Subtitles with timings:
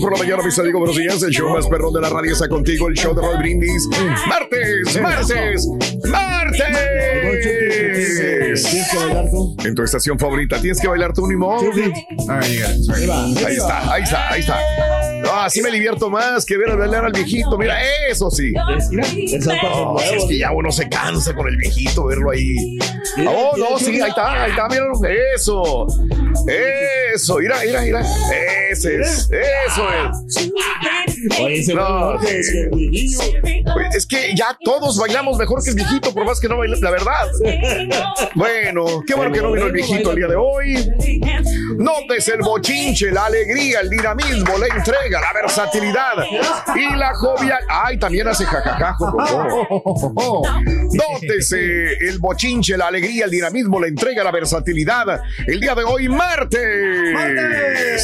[0.00, 1.22] Por la mañana, mis amigos, buenos días.
[1.22, 3.86] El show más perrón de la radio está contigo, el show de Roll Brindis.
[4.28, 5.68] Martes, martes,
[6.08, 6.66] martes.
[9.64, 11.58] En tu estación favorita, ¿tienes que bailar tú, Nimo?
[12.28, 12.56] Ahí
[13.56, 15.09] está, ahí está, ahí está.
[15.22, 17.56] No, así me divierto más que ver a bailar al viejito.
[17.58, 17.76] Mira,
[18.08, 18.52] eso sí.
[18.52, 22.78] No, es que ya uno se cansa con el viejito, verlo ahí.
[23.26, 24.92] Oh, no, sí, ahí está, ahí está, míralo.
[25.34, 25.86] Eso.
[27.14, 28.02] Eso, mira, mira, mira.
[28.70, 30.50] Ese es, eso es.
[31.74, 32.18] No,
[33.94, 36.90] es que ya todos bailamos mejor que el viejito, por más que no baile, la
[36.90, 37.28] verdad.
[38.34, 40.74] Bueno, qué bueno que no vino el viejito el día de hoy.
[41.76, 46.24] Notes el bochinche, la alegría, el dinamismo, la entrega, la versatilidad
[46.74, 47.60] y la jovial.
[47.68, 49.16] Ay, también hace jajajajo.
[50.92, 55.20] Nótese el bochinche, la alegría, el dinamismo, la entrega, la versatilidad.
[55.46, 56.60] El día de hoy, martes.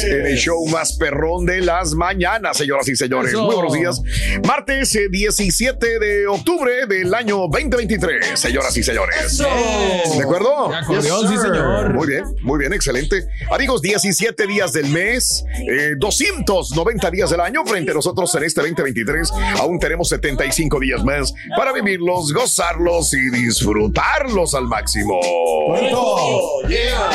[0.03, 3.06] En el show más perrón de las mañanas, señoras y señores.
[3.07, 3.43] Eso.
[3.43, 4.01] Muy buenos días.
[4.45, 9.37] Martes eh, 17 de octubre del año 2023, señoras y señores.
[9.37, 10.69] ¿De acuerdo?
[10.69, 11.93] De acordeón, sí, señor.
[11.93, 13.27] Muy bien, muy bien, excelente.
[13.49, 18.61] Amigos, 17 días del mes, eh, 290 días del año frente a nosotros en este
[18.61, 19.31] 2023.
[19.59, 25.19] Aún tenemos 75 días más para vivirlos, gozarlos y disfrutarlos al máximo.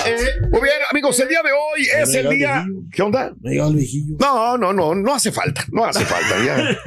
[0.07, 0.17] Eh,
[0.51, 2.65] muy bien, amigos, el día de hoy es el día.
[2.91, 3.33] ¿Qué onda?
[4.19, 6.45] No, no, no, no hace falta, no hace falta.
[6.45, 6.79] Ya.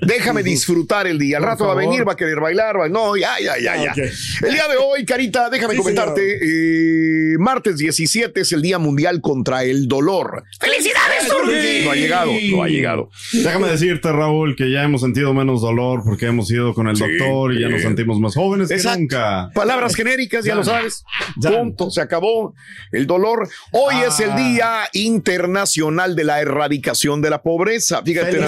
[0.02, 1.38] Déjame disfrutar el día.
[1.38, 3.92] Al rato va a venir, va a querer bailar, va- no, ya, ya, ya, ya.
[3.94, 6.38] El día de hoy, Carita, déjame Sí, comentarte.
[6.42, 10.44] eh, martes 17 es el Día Mundial contra el Dolor.
[10.60, 11.84] ¡Felicidades, Turki!
[11.84, 13.10] No ha llegado, no ha llegado.
[13.32, 17.52] Déjame decirte, Raúl, que ya hemos sentido menos dolor porque hemos ido con el doctor
[17.54, 19.50] y ya nos sentimos más jóvenes que nunca.
[19.54, 20.54] Palabras genéricas, ya, Ya.
[20.56, 21.04] lo sabes.
[21.40, 21.50] Ya.
[21.50, 22.54] Punto, se acabó
[22.92, 23.48] el dolor.
[23.72, 28.02] Hoy es el Día Internacional de la Erradicación de la Pobreza.
[28.04, 28.38] Fíjate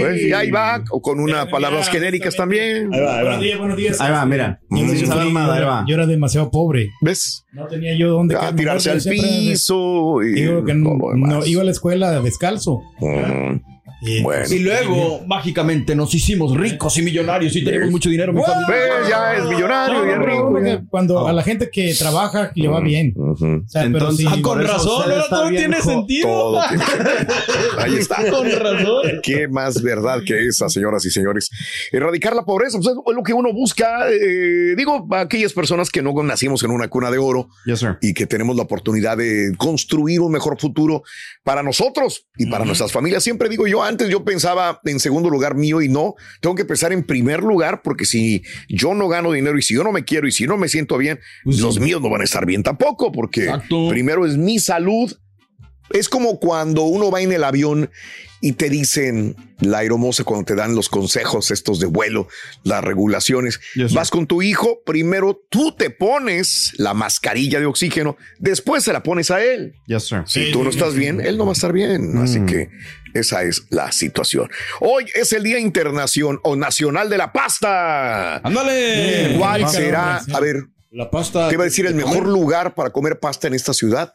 [0.00, 2.92] Pues, y ahí va, o con unas palabras genéricas también.
[2.92, 3.22] Ahí va, ahí va.
[3.22, 4.00] Buenos días, buenos días.
[4.00, 4.60] Ahí va, mira.
[4.70, 5.84] Yo, yo- esa yo- armada, ahí va.
[5.86, 6.90] yo era demasiado pobre.
[7.02, 7.44] ¿Ves?
[7.52, 10.22] No tenía yo dónde A tirarse al piso.
[10.22, 11.30] Y Digo que no, todo lo demás.
[11.30, 12.80] no iba a la escuela descalzo.
[14.02, 14.44] Y, Bueno.
[14.50, 18.32] Y luego, mágicamente, nos hicimos ricos y millonarios y tenemos mucho dinero.
[18.32, 18.40] mi.
[18.40, 20.86] Pues ya es millonario, No, no, es rico.
[20.88, 23.12] Cuando a la gente que trabaja le va bien.
[23.32, 26.28] O sea, Entonces, Ah, con razón, ahora todo tiene sentido.
[26.28, 26.84] Todo tiene-
[27.78, 28.30] Ahí está.
[28.30, 29.02] Con razón.
[29.22, 31.50] Qué más verdad que esa, señoras y señores.
[31.92, 34.08] Erradicar la pobreza, pues es lo que uno busca.
[34.10, 37.96] eh, digo, aquellas personas que no nacimos en una cuna de oro Yes, sir.
[38.02, 41.02] y que tenemos la oportunidad de construir un mejor futuro
[41.42, 43.22] para nosotros y para nuestras familias.
[43.24, 46.92] Siempre digo yo, antes yo pensaba en segundo lugar mío y no, tengo que pensar
[46.92, 50.26] en primer lugar porque si yo no gano dinero y si yo no me quiero
[50.28, 51.62] y si no me siento bien, Pues sí.
[51.62, 53.88] los míos no van a estar bien tampoco porque Exacto.
[53.90, 55.14] primero es mi salud
[55.92, 57.90] Es como cuando uno va en el avión
[58.40, 62.26] y te dicen, la aeromoza, cuando te dan los consejos estos de vuelo,
[62.62, 63.60] las regulaciones,
[63.92, 69.02] vas con tu hijo, primero tú te pones la mascarilla de oxígeno, después se la
[69.02, 69.74] pones a él.
[69.86, 70.22] Yes, sir.
[70.26, 72.16] Si tú no estás bien, él no va a estar bien.
[72.18, 72.70] Así que
[73.12, 74.48] esa es la situación.
[74.80, 78.36] Hoy es el Día Internacional o Nacional de la Pasta.
[78.38, 79.34] ¡Ándale!
[79.38, 80.22] ¿Cuál será?
[80.32, 81.48] A ver, La pasta.
[81.48, 84.12] te iba a decir el mejor lugar para comer pasta en esta ciudad.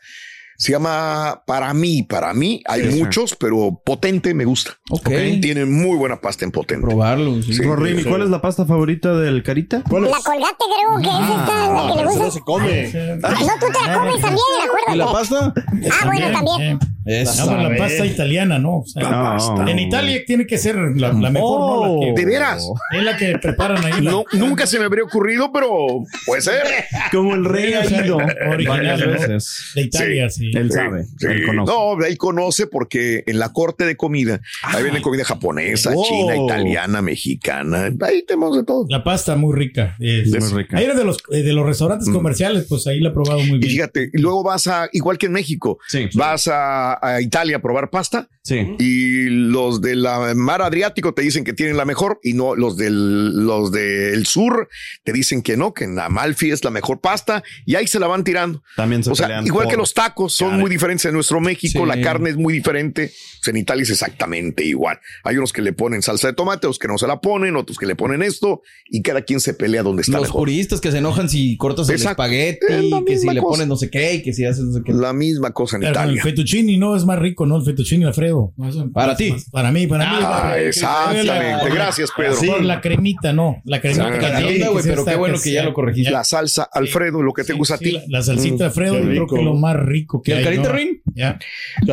[0.57, 2.61] Se llama para mí, para mí.
[2.67, 4.71] Hay Sí, muchos, pero potente me gusta.
[4.89, 5.09] Ok.
[5.41, 6.85] Tienen muy buena pasta en potente.
[6.85, 7.41] Probarlo.
[7.41, 7.53] sí.
[7.53, 7.63] Sí.
[7.63, 9.83] Rorrín, ¿y cuál es la pasta favorita del Carita?
[9.89, 10.11] ¿Cuál es?
[10.11, 12.31] La colgate creo que es esta, la que le Eso no gusta.
[12.31, 12.83] se come.
[13.21, 13.29] No,
[13.59, 14.93] tú te la comes también, acuérdate.
[14.93, 15.53] ¿Y la pasta?
[15.91, 16.79] Ah, bueno, también.
[17.05, 17.45] Esa.
[17.45, 18.77] No, pero la pasta italiana, ¿no?
[18.79, 19.69] O sea, La pasta.
[19.69, 21.99] En Italia tiene que ser la, la mejor, ¿no?
[21.99, 22.67] La que- ¿De veras?
[22.97, 24.01] Es la que preparan ahí.
[24.01, 26.63] la- No, nunca se me habría ocurrido, pero puede ser.
[27.11, 29.11] Como el rey ha ido Original, varias ¿no?
[29.11, 29.71] veces.
[29.75, 30.44] De Italia, sí.
[30.53, 31.27] Él sabe, Sí.
[31.27, 31.71] él conoce.
[31.71, 36.05] No, él conoce porque en la corte de comida, ahí viene comida japonesa, Wow.
[36.05, 37.91] china, italiana, mexicana.
[38.01, 38.85] Ahí tenemos de todo.
[38.89, 39.95] La pasta muy rica.
[39.99, 40.77] Es, Es muy rica.
[40.77, 43.57] Ahí era de los, eh, de los restaurantes comerciales, pues ahí la he probado muy
[43.57, 43.71] Y bien.
[43.71, 46.09] fíjate, y luego vas a, igual que en México, Sí.
[46.13, 48.75] vas a, a Italia a probar pasta Sí.
[48.77, 52.77] y los de la mar Adriático te dicen que tienen la mejor y no los
[52.77, 54.69] del los del sur
[55.03, 58.07] te dicen que no, que en Amalfi es la mejor pasta y ahí se la
[58.07, 58.61] van tirando.
[58.75, 61.39] También se O sea, pelean igual por- que los tacos son muy diferentes en nuestro
[61.39, 61.87] México, Sí.
[61.87, 63.11] la carne es muy diferente.
[63.39, 64.99] Pues en Italia es exactamente igual.
[65.23, 67.77] Hay unos que le ponen salsa de tomate, otros que no se la ponen, otros
[67.77, 70.41] que le ponen esto y cada quien se pelea donde está Los mejor.
[70.41, 72.23] puristas que se enojan si cortas el Exacto.
[72.23, 74.81] espagueti, Es que si le pones no sé qué, y que si haces no sé
[74.83, 74.93] qué.
[74.93, 76.23] La misma cosa en Pero con el Italia.
[76.23, 77.57] fettuccini no es más rico, ¿no?
[77.57, 78.53] El fettuccine Alfredo.
[78.57, 79.35] No, Para ti.
[79.51, 80.15] Para mí, para mí.
[80.23, 81.69] Ah, exactamente.
[81.73, 82.61] Gracias, Pedro.
[82.61, 83.61] La cremita, no.
[83.65, 84.05] La cremita.
[84.39, 84.55] Sí.
[84.55, 86.11] que pero qué bueno que ya sea- lo corregiste.
[86.11, 87.91] La salsa Alfredo, lo que te Sí, gusta sí, a ti.
[88.07, 90.69] La, la salsita Alfredo, qué yo creo que es lo más rico ¿Y el carita,
[90.69, 90.75] ¿no?
[90.75, 91.01] Rin?
[91.13, 91.37] Ya.
[91.87, 91.91] ¿eh?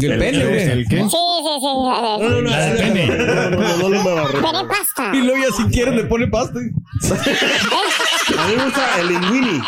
[0.00, 0.62] El pene, güey.
[0.62, 0.96] ¿El qué?
[0.96, 1.66] Sí, sí, sí.
[1.66, 2.20] a ver.
[2.20, 3.06] No, no, no, La de así pene.
[3.16, 3.50] déjalo.
[3.50, 5.10] no, no, no, no pasta.
[5.14, 6.58] Y luego ya si quieren le pone pasta.
[6.58, 9.60] A mí me gusta el linguini.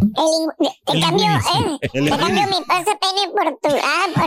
[0.00, 1.88] El te El cambio, eh.
[1.92, 3.76] El Te cambio mi pasta pene por tu.
[3.82, 4.24] Ah, por.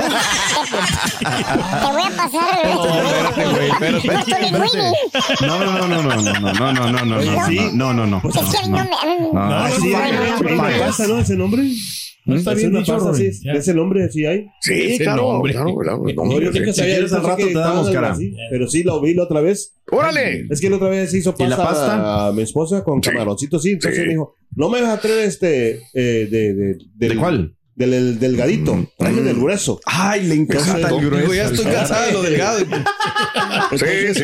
[1.19, 1.25] Te,
[1.79, 2.61] te voy a pasar.
[2.73, 4.89] Por tu linguini.
[5.41, 7.69] No, no, no, no, no, no, no, no, no, no, no, no, Sí.
[7.73, 8.17] no, no, no.
[8.17, 8.89] A mí no me.
[9.33, 11.15] No, No, Sí, no, hay no, hay no, una no, pasta, ¿no?
[12.25, 12.97] No está Es bien dicho.
[13.53, 14.45] Ese nombre, sí hay.
[14.61, 15.51] Sí, claro, nombre.
[15.51, 16.59] claro, claro, el No, nombre, yo sí.
[16.59, 18.13] nunca sabía, pensé rato que te damos estaban cara.
[18.13, 19.73] así, Pero sí, lo vi la otra vez.
[19.91, 20.47] Órale.
[20.49, 22.27] Es que la otra vez hizo ¿Y la pasta, pasta?
[22.27, 23.09] a mi esposa con Sí.
[23.09, 23.71] camaroncitos, sí.
[23.71, 24.05] Entonces Sí.
[24.05, 27.55] me dijo, no me vas a traer este eh, de, de, del, ¿De cuál?
[27.75, 29.81] Del, del delgadito, tráeme del grueso.
[29.85, 31.17] Ay, le encanta el grueso.
[31.23, 32.59] Digo, ya estoy cansado de lo delgado.
[33.71, 34.23] Sí, sí.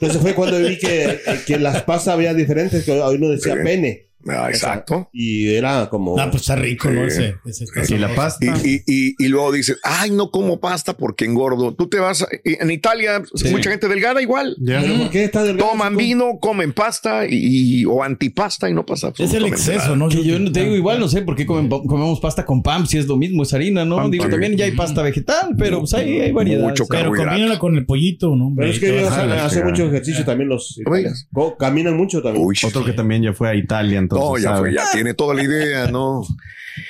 [0.00, 3.60] Entonces fue cuando vi que, que las pastas había diferentes, que hoy uno decía Sí.
[3.62, 4.08] pene.
[4.28, 5.08] Ah, exacto.
[5.12, 6.18] Y era como...
[6.18, 7.08] Ah, pues está rico, ¿no?
[7.10, 7.22] Sí.
[7.22, 8.44] Ese, ese está Y la pasta.
[8.64, 11.74] Y, y, y, y luego dices, ay, no como pasta porque engordo.
[11.74, 14.56] Tú te vas, a- en Italia, mucha gente delgada igual.
[14.60, 14.80] Ya.
[14.80, 15.70] ¿Pero por qué está delgado?
[15.70, 19.96] Toman vino, comen pasta y, o antipasta y no pasa Es el exceso, nada.
[19.96, 20.08] ¿no?
[20.08, 22.86] Que yo no te digo igual, no sé por qué comen- comemos pasta con PAM
[22.86, 24.08] si es lo mismo, es harina, ¿no?
[24.08, 26.62] Digo, también ya hay pasta vegetal, pero pues ahí hay variedad.
[26.68, 28.52] Mucho Pero combínala con el pollito, ¿no?
[28.56, 31.26] Pero es que ellos hacen, mucho ejercicio también los italianos.
[31.58, 32.44] Caminan mucho también.
[32.46, 34.44] Uy, Otro que también ya fue a Italia, entonces.
[34.44, 36.22] no, ya fue, ya tiene toda la idea, ¿no?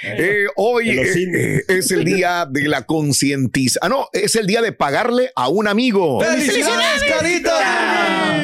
[0.04, 3.80] Eh, hoy En los eh, eh, es el día de la concientización.
[3.82, 6.20] Ah, no, es el día de pagarle a un amigo.
[6.20, 8.42] ¡Felicidades, carita!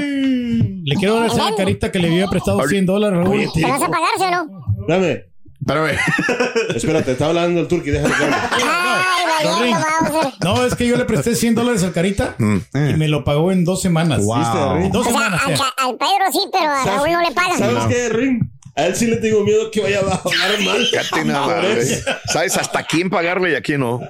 [0.84, 3.50] Le quiero agradecer a Carita que le había prestado 100 dólares.
[3.54, 4.64] ¿Te vas a pagar, sí o no?
[4.88, 5.26] Dame.
[5.60, 5.98] Espérame.
[6.74, 8.10] Espérate, está hablando el turqui, hable.
[8.50, 9.72] Ay,
[10.10, 10.32] Bowser.
[10.42, 13.64] No, es que yo le presté 100 dólares al Carita y me lo pagó en
[13.64, 14.24] dos semanas.
[14.24, 14.38] Wow.
[14.38, 15.42] ¿Viste, dos O sea, semanas.
[15.46, 15.64] al, ya.
[15.76, 17.58] al Pedro sí, pero a Raúl no le pagan.
[17.58, 18.50] ¿Sabes qué, Rin?
[18.78, 21.26] A él sí le tengo miedo que vaya a hablar mal.
[21.26, 21.62] Nada.
[22.32, 24.00] ¿Sabes hasta quién pagarle y a quién no?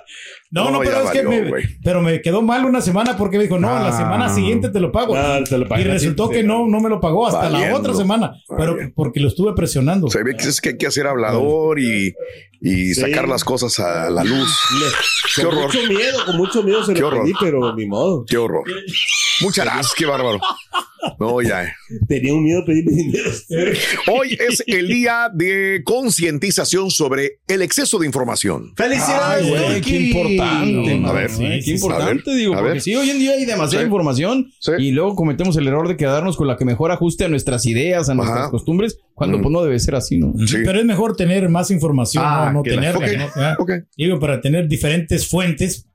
[0.51, 1.65] No, no, No, pero es que me, güey.
[1.83, 3.97] pero me quedó mal una semana porque me dijo, no, la Ah.
[3.97, 5.15] semana siguiente te lo pago.
[5.17, 7.75] Ah, te lo pagas, y resultó sí, que no, no me lo pagó hasta la
[7.77, 8.95] otra semana, pero Valiendo.
[8.97, 10.09] porque lo estuve presionando.
[10.09, 12.15] Se ve que es que hay que hacer hablador y,
[12.63, 12.95] y Sí.
[12.95, 14.59] sacar las cosas a la luz.
[14.81, 14.87] Le-
[15.37, 15.67] Qué con horror.
[15.75, 17.23] mucho miedo, con mucho miedo se Qué lo horror.
[17.25, 18.25] pedí, pero ni modo.
[18.27, 18.65] Qué horror.
[19.43, 20.41] Muchas gracias, qué bárbaro.
[21.19, 21.73] No, ya.
[22.09, 23.31] Tenía un miedo de pedirle dinero.
[24.13, 28.73] Hoy es el día de concientización sobre el exceso de información.
[28.77, 31.03] ¡Felicidades, Ay, güey, qué importante.
[31.07, 32.81] A ver, Sí, qué sí, importante, a ver, digo, a porque ver.
[32.83, 33.87] sí, hoy en día hay demasiada Sí.
[33.87, 34.73] información Sí.
[34.79, 38.09] y luego cometemos el error de quedarnos con la que mejor ajuste a nuestras ideas,
[38.09, 38.51] a nuestras Ajá.
[38.51, 39.43] costumbres, cuando Mm.
[39.43, 40.33] pues no debe ser así, ¿no?
[40.47, 40.59] Sí.
[40.65, 43.57] Pero es mejor tener más información, Ah, no, no que la- tenerla.
[43.59, 43.67] ¿no?
[43.97, 45.87] Digo, para tener diferentes fuentes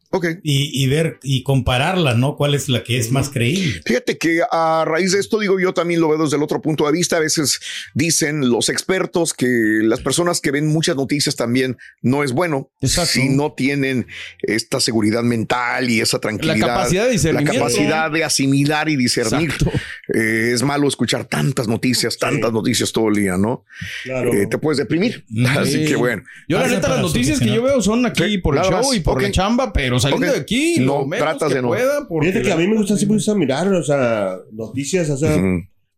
[0.44, 2.36] y, y ver y compararla, ¿no?
[2.36, 3.82] ¿Cuál es la que es más creíble?
[3.86, 6.86] Fíjate que a raíz de esto, digo, yo también lo veo desde el otro punto
[6.86, 7.18] de vista.
[7.18, 7.60] A veces
[7.94, 9.48] dicen los expertos que
[9.84, 14.08] las personas que ven muchas noticias también no es bueno si no tienen
[14.42, 16.58] esta seguridad mental y esa tranquilidad.
[16.60, 19.50] La capacidad de La capacidad de asimilar y discernir.
[19.52, 19.72] Exacto.
[20.14, 23.66] Eh, es malo escuchar tantas noticias, tantas noticias todo el día, ¿no?
[24.06, 25.26] Eh, te puedes deprimir.
[25.58, 25.86] Así Sí.
[25.86, 26.24] que bueno.
[26.48, 28.94] Yo la neta las noticias que yo veo son aquí por el show más.
[28.96, 29.24] y por Ok.
[29.24, 31.68] la chamba, pero saliendo de aquí No, lo menos tratas que de no.
[31.70, 35.10] pueda porque Fíjate que a mí me gusta, sí me gusta mirar, o sea, noticias,
[35.10, 35.36] o sea,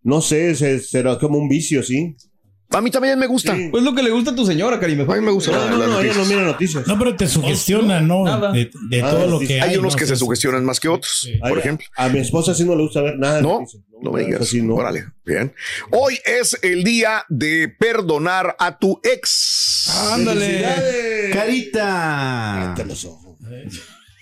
[0.03, 2.15] no sé, se- será como un vicio, ¿sí?
[2.71, 3.55] A mí también me gusta.
[3.71, 5.00] Pues lo que le gusta a tu señora, Karim.
[5.09, 5.51] A mí me gusta.
[5.51, 6.85] No, no, no, ella no mira noticias.
[6.88, 8.25] No, pero te sugestiona, ¿no?
[8.51, 9.47] De, de Ah, todo lo sí.
[9.47, 9.69] que hay.
[9.71, 10.00] Hay unos ¿no?
[10.00, 11.85] que se sugestionan más que otros, por Ay, ejemplo.
[11.95, 13.35] A mi esposa sí no le gusta ver nada.
[13.38, 13.83] de No, noticias.
[14.01, 14.41] no me digas.
[14.41, 14.75] Así no.
[14.75, 15.53] Órale, bien.
[15.91, 19.88] Hoy es el día de perdonar a tu ex.
[20.12, 20.65] Ándale.
[21.31, 22.55] Carita.
[22.75, 23.38] Cállate los ojos.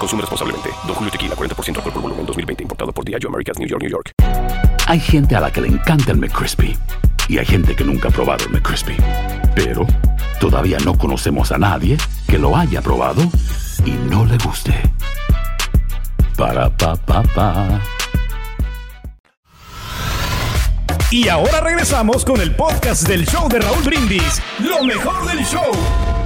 [0.00, 0.70] Consume responsablemente.
[0.86, 2.62] Don Julio Tequila, 40% alcohol por volumen, 2020.
[2.62, 4.12] Importado por Diageo Americas, New York, New York.
[4.86, 6.76] Hay gente a la que le encanta el McCrispy
[7.28, 8.96] y hay gente que nunca ha probado el McCrispy.
[9.54, 9.86] Pero
[10.40, 13.22] todavía no conocemos a nadie que lo haya probado
[13.84, 14.74] y no le guste.
[16.36, 17.80] Para pa pa pa.
[21.10, 24.40] Y ahora regresamos con el podcast del show de Raúl Brindis.
[24.60, 26.19] Lo mejor del show.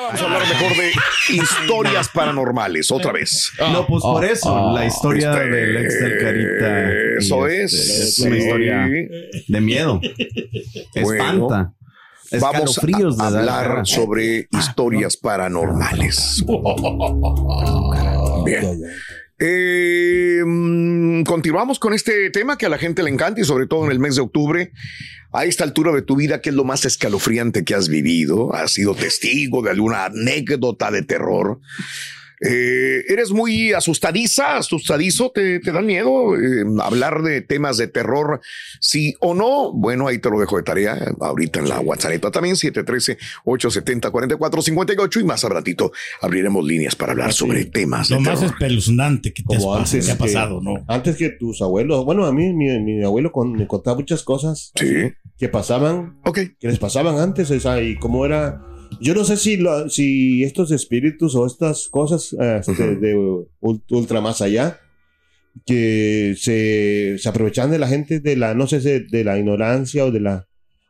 [0.00, 0.92] Vamos a hablar mejor de
[1.34, 3.52] historias paranormales, otra vez.
[3.58, 6.90] No, pues por eso, la historia Este, del ex del Carita.
[7.18, 7.72] Eso este, es.
[7.72, 8.42] Es una sí.
[8.42, 8.88] historia
[9.48, 10.00] de miedo.
[11.02, 11.74] Bueno, Espanta.
[12.40, 16.44] Vamos a de hablar sobre historias paranormales.
[18.44, 18.80] Bien.
[19.40, 23.84] Eh, mm, continuamos con este tema que a la gente le encanta y sobre todo
[23.84, 24.72] en el mes de octubre.
[25.30, 28.54] A esta altura de tu vida, ¿qué es lo más escalofriante que has vivido?
[28.54, 31.60] ¿Has sido testigo de alguna anécdota de terror?
[32.40, 35.30] Eh, ¿Eres muy asustadiza, asustadizo?
[35.30, 38.40] ¿Te, te dan miedo eh, hablar de temas de terror?
[38.80, 39.72] Sí o no.
[39.72, 45.44] Bueno, ahí te lo dejo de tarea ahorita en la WhatsApp también, 713-870-4458 y más
[45.44, 48.54] a ratito abriremos líneas para hablar sobre temas de Lo más terror.
[48.54, 50.84] espeluznante que te, has Como pas- antes te ha que- pasado, ¿no?
[50.86, 54.72] Antes que tus abuelos, bueno, a mí mi, mi abuelo con- me contaba muchas cosas
[54.74, 55.12] Sí.
[55.36, 56.38] que pasaban, Ok.
[56.58, 58.62] que les pasaban antes, o sea, y cómo era.
[59.00, 63.82] Yo no sé si, lo- si estos espíritus o estas cosas eh, este, de ul-
[63.90, 64.80] ultra más allá,
[65.66, 70.04] que se, se aprovechaban de la gente, de la, no sé si de la ignorancia
[70.04, 70.46] o de la,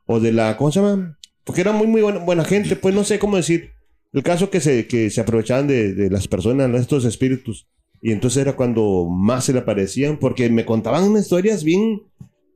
[0.07, 1.19] o de la, ¿cómo se llama?
[1.45, 3.71] Porque era muy, muy buena, buena gente, pues no sé cómo decir.
[4.13, 7.67] El caso que se, que se aprovechaban de, de las personas, estos espíritus.
[8.01, 12.03] Y entonces era cuando más se le aparecían, porque me contaban unas historias bien,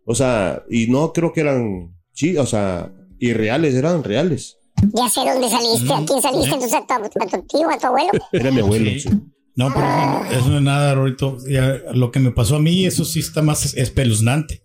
[0.05, 4.59] o sea, y no creo que eran, sí, o sea, irreales, eran reales.
[4.95, 5.93] Ya sé dónde saliste.
[5.93, 6.55] ¿A quién saliste?
[6.55, 8.11] Entonces, ¿A tu, a tu tío, a tu abuelo?
[8.33, 8.91] Era mi abuelo.
[8.99, 9.09] sí.
[9.55, 11.37] No, pero eso no, eso no es nada, Rorito.
[11.49, 14.63] Ya, Lo que me pasó a mí, eso sí está más espeluznante.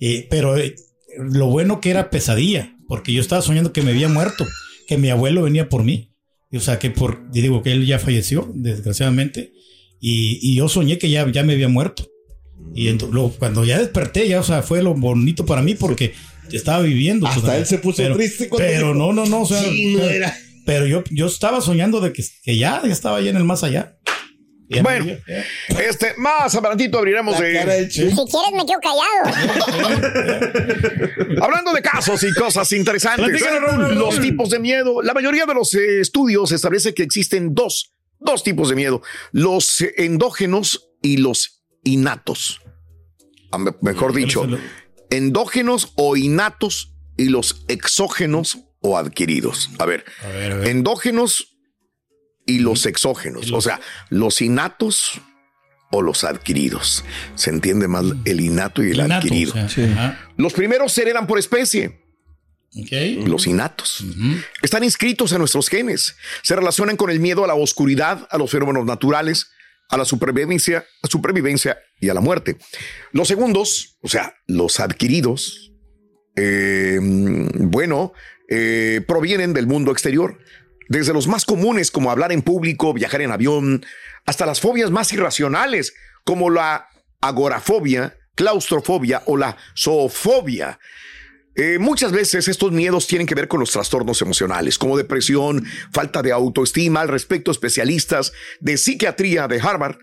[0.00, 0.74] Eh, pero eh,
[1.18, 4.44] lo bueno que era pesadilla, porque yo estaba soñando que me había muerto,
[4.88, 6.10] que mi abuelo venía por mí.
[6.50, 9.52] Y, O sea, que por, digo que él ya falleció, desgraciadamente,
[10.00, 12.08] y, y yo soñé que ya, ya me había muerto.
[12.74, 16.12] Y luego, cuando ya desperté, ya, o sea, fue lo bonito para mí porque
[16.52, 17.26] estaba viviendo.
[17.26, 17.60] Hasta todavía.
[17.60, 20.02] él se puso pero, triste cuando Pero dijo, no, no, no, o sea, "Sí, no
[20.04, 20.36] era".
[20.66, 23.62] pero yo, yo estaba soñando de que, que ya, ya estaba allá en el más
[23.64, 23.96] allá.
[24.66, 25.04] Ya Bueno,
[25.78, 27.86] este, más adelantito abriremos de...
[27.90, 28.14] Si quieres,
[28.54, 29.24] me quedo callado.
[31.42, 33.42] Hablando de casos y cosas interesantes,
[33.94, 35.02] los tipos de miedo.
[35.02, 39.80] La mayoría de los eh, estudios establece que existen dos, dos tipos de miedo: los
[39.82, 42.60] eh, endógenos y los innatos.
[43.52, 44.46] Ah, me- Mejor dicho,
[45.16, 49.70] endógenos o innatos y los exógenos o adquiridos.
[49.78, 50.68] A ver, A ver, a ver.
[50.68, 51.56] endógenos
[52.46, 53.80] y los exógenos, o sea,
[54.10, 55.20] los innatos
[55.90, 57.04] o los adquiridos.
[57.36, 59.54] Se entiende más el innato y el Innato, adquirido.
[59.64, 60.20] o sea, ajá.
[60.36, 62.00] Los primeros se heredan por especie,
[63.26, 64.04] los innatos.
[64.60, 66.16] Están inscritos en nuestros genes.
[66.42, 69.46] Se relacionan con el miedo a la oscuridad, a los fenómenos naturales,
[69.88, 72.56] a la supervivencia, a supervivencia y a la muerte.
[73.12, 75.72] Los segundos, o sea, los adquiridos,
[76.36, 78.12] eh, bueno,
[78.48, 80.38] eh, provienen del mundo exterior.
[80.88, 83.84] Desde los más comunes como hablar en público, viajar en avión,
[84.26, 86.88] hasta las fobias más irracionales, como la
[87.20, 90.78] agorafobia, claustrofobia o la zoofobia.
[91.56, 96.20] Eh, muchas veces estos miedos tienen que ver con los trastornos emocionales, como depresión, falta
[96.20, 97.00] de autoestima.
[97.00, 99.96] Al respecto, especialistas de psiquiatría de Harvard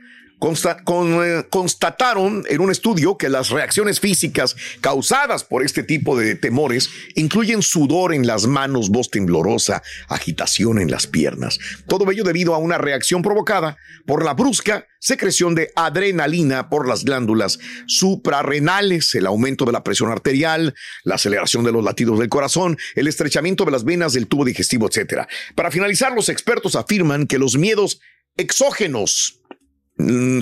[0.44, 6.90] eh, constataron en un estudio que las reacciones físicas causadas por este tipo de temores
[7.16, 11.60] incluyen sudor en las manos, voz temblorosa, agitación en las piernas.
[11.88, 17.04] Todo ello debido a una reacción provocada por la brusca secreción de adrenalina por las
[17.04, 22.78] glándulas suprarrenales, el aumento de la presión arterial, la aceleración de los latidos del corazón,
[22.96, 25.28] el estrechamiento de las venas del tubo digestivo, etc.
[25.56, 28.00] Para finalizar, los expertos afirman que los miedos
[28.38, 29.41] exógenos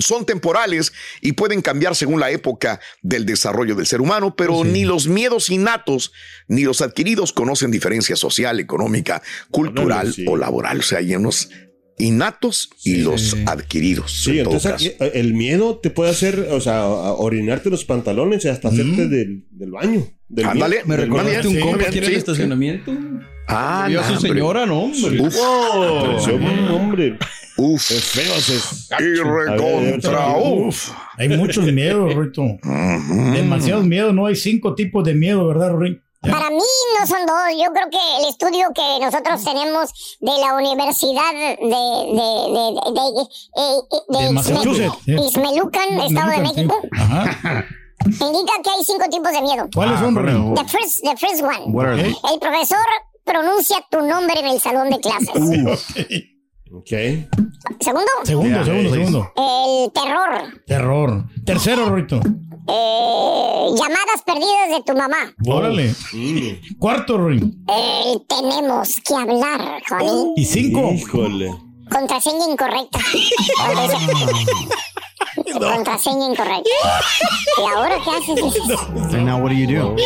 [0.00, 4.84] son temporales y pueden cambiar según la época del desarrollo del ser humano, pero ni
[4.84, 6.12] los miedos innatos
[6.48, 10.80] ni los adquiridos conocen diferencia social, económica, cultural o laboral.
[10.80, 11.50] O sea, hay unos
[12.00, 14.24] innatos y los adquiridos.
[14.24, 14.86] Sí, en todo entonces caso.
[14.86, 19.08] aquí, eh, el miedo te puede hacer, o sea, orinarte los pantalones y hasta hacerte
[19.08, 20.06] del, del baño.
[20.28, 20.88] Del Ándale, miedo.
[20.88, 22.92] me recordaste un compa que era el estacionamiento.
[23.52, 25.20] Ah, Vio a su señora, no, hombre.
[25.20, 25.36] Uf.
[26.72, 27.18] Hombre.
[27.56, 27.88] Uf.
[27.88, 28.88] Qué feo es.
[28.98, 30.90] Y recontra, uf.
[31.18, 32.42] Hay muchos miedos, Rito.
[33.32, 34.14] Demasiados miedos.
[34.14, 36.02] No hay cinco tipos de miedo, ¿verdad, Rito?
[36.22, 36.58] Para mí
[37.00, 37.38] no son dos.
[37.56, 43.00] Yo creo que el estudio que nosotros tenemos de la Universidad de, de, de, de,
[43.00, 44.98] de- De de Massachusetts.
[45.06, 46.40] Ismelucan, Estado de.
[46.42, 47.64] México, Ajá.
[48.04, 49.66] indica que hay cinco tipos de miedo.
[49.74, 50.52] ¿Cuáles son, Rito?
[50.56, 51.72] The first, the first one.
[51.72, 52.14] What are they?
[52.32, 52.78] El profesor
[53.30, 55.28] pronuncia tu nombre en el salón de clases.
[56.72, 56.90] Ok.
[57.80, 59.32] Segundo, Segundo, segundo, segundo.
[59.36, 60.62] el terror.
[60.66, 61.24] Terror.
[61.44, 62.16] Tercero, Rito.
[62.16, 65.32] Eh, llamadas perdidas de tu mamá.
[65.46, 65.94] Órale.
[66.78, 67.46] Cuarto, Rito.
[67.68, 70.32] El tenemos que hablar, Juanín.
[70.36, 70.92] Y cinco.
[70.92, 71.50] Híjole.
[71.90, 72.98] Contraseña incorrecta.
[75.60, 76.70] Contraseña incorrecta.
[77.58, 79.14] ¿Y ahora qué haces?
[79.14, 79.96] And now what do you do?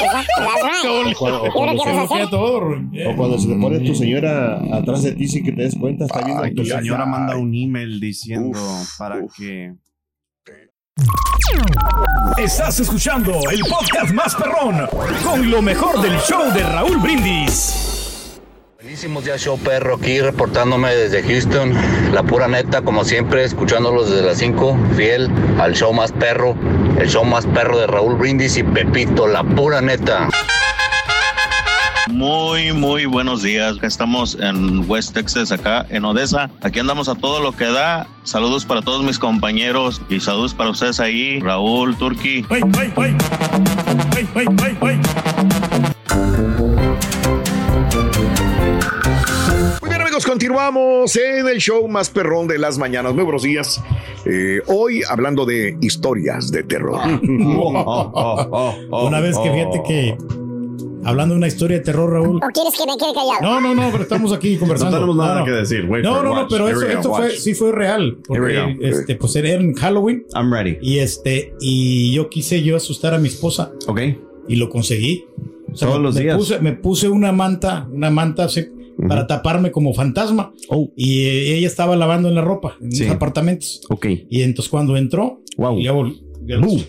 [0.00, 1.14] Exacto, that's right.
[1.14, 2.34] O cuando, o ¿Y ahora qué vas a hacer?
[2.34, 6.04] o cuando se te pone tu señora atrás de ti sin que te des cuenta,
[6.06, 8.58] está viendo Ay, tu tu señora manda un email diciendo
[8.98, 9.74] para que
[12.38, 14.86] Estás escuchando el podcast más perrón
[15.22, 17.95] con lo mejor del show de Raúl Brindis.
[18.86, 21.74] Buenísimos días, show perro, aquí reportándome desde Houston.
[22.12, 25.28] La pura neta, como siempre, escuchándolos desde las 5, fiel
[25.58, 26.54] al show más perro,
[26.96, 30.28] el show más perro de Raúl Brindis y Pepito, la pura neta.
[32.06, 33.76] Muy, muy buenos días.
[33.82, 36.48] Estamos en West Texas, acá en Odessa.
[36.60, 38.06] Aquí andamos a todo lo que da.
[38.22, 42.46] Saludos para todos mis compañeros y saludos para ustedes ahí, Raúl, Turki.
[50.16, 53.12] Amigos, continuamos en el show más perrón de las mañanas.
[53.12, 53.82] Muy buenos días.
[54.24, 56.98] Eh, hoy hablando de historias de terror.
[58.90, 60.16] Una vez que fíjate que.
[61.04, 62.36] Hablando de una historia de terror, Raúl.
[62.36, 63.40] ¿O quieres que me quede callado?
[63.42, 64.92] No, no, no, pero estamos aquí conversando.
[64.92, 65.84] No tenemos nada que decir.
[65.86, 68.16] Wait no, no, no, pero Here eso, esto fue, sí fue real.
[68.26, 70.24] Porque, este, pues era en Halloween.
[70.34, 70.78] I'm ready.
[70.80, 73.70] Y este, y yo quise yo asustar a mi esposa.
[73.86, 74.00] Ok.
[74.48, 75.26] Y lo conseguí.
[75.70, 76.36] O sea, Todos me, los me días.
[76.38, 78.66] Puse, me puse una manta, una manta así,
[79.08, 80.52] para taparme como fantasma.
[80.96, 82.90] Y eh, ella estaba lavando en la ropa, en Oh.
[82.92, 83.04] Sí.
[83.04, 83.80] los apartamentos.
[83.90, 84.06] Ok.
[84.30, 85.78] Y entonces cuando entró, Wow.
[85.78, 86.04] y yo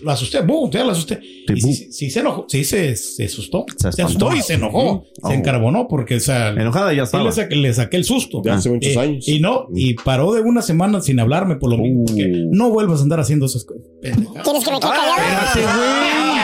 [0.04, 0.70] la, asusté, ¡bu!
[0.70, 1.18] ya la asusté.
[1.52, 3.66] Y sí, sí, sí se enojó, sí se, se asustó.
[3.76, 5.04] Se, asustó y se enojó.
[5.26, 7.24] Se encarbonó porque, o sea, Enojada ya estaba.
[7.24, 8.40] le, saqué, le saqué el susto.
[8.40, 9.26] De hace muchos Eh, años.
[9.26, 12.04] Y no, y paró de una semana sin hablarme por lo mismo.
[12.06, 13.82] Porque no vuelvas a andar haciendo esas cosas.
[14.00, 14.16] ¿Quieres
[14.64, 16.37] que me quede callado?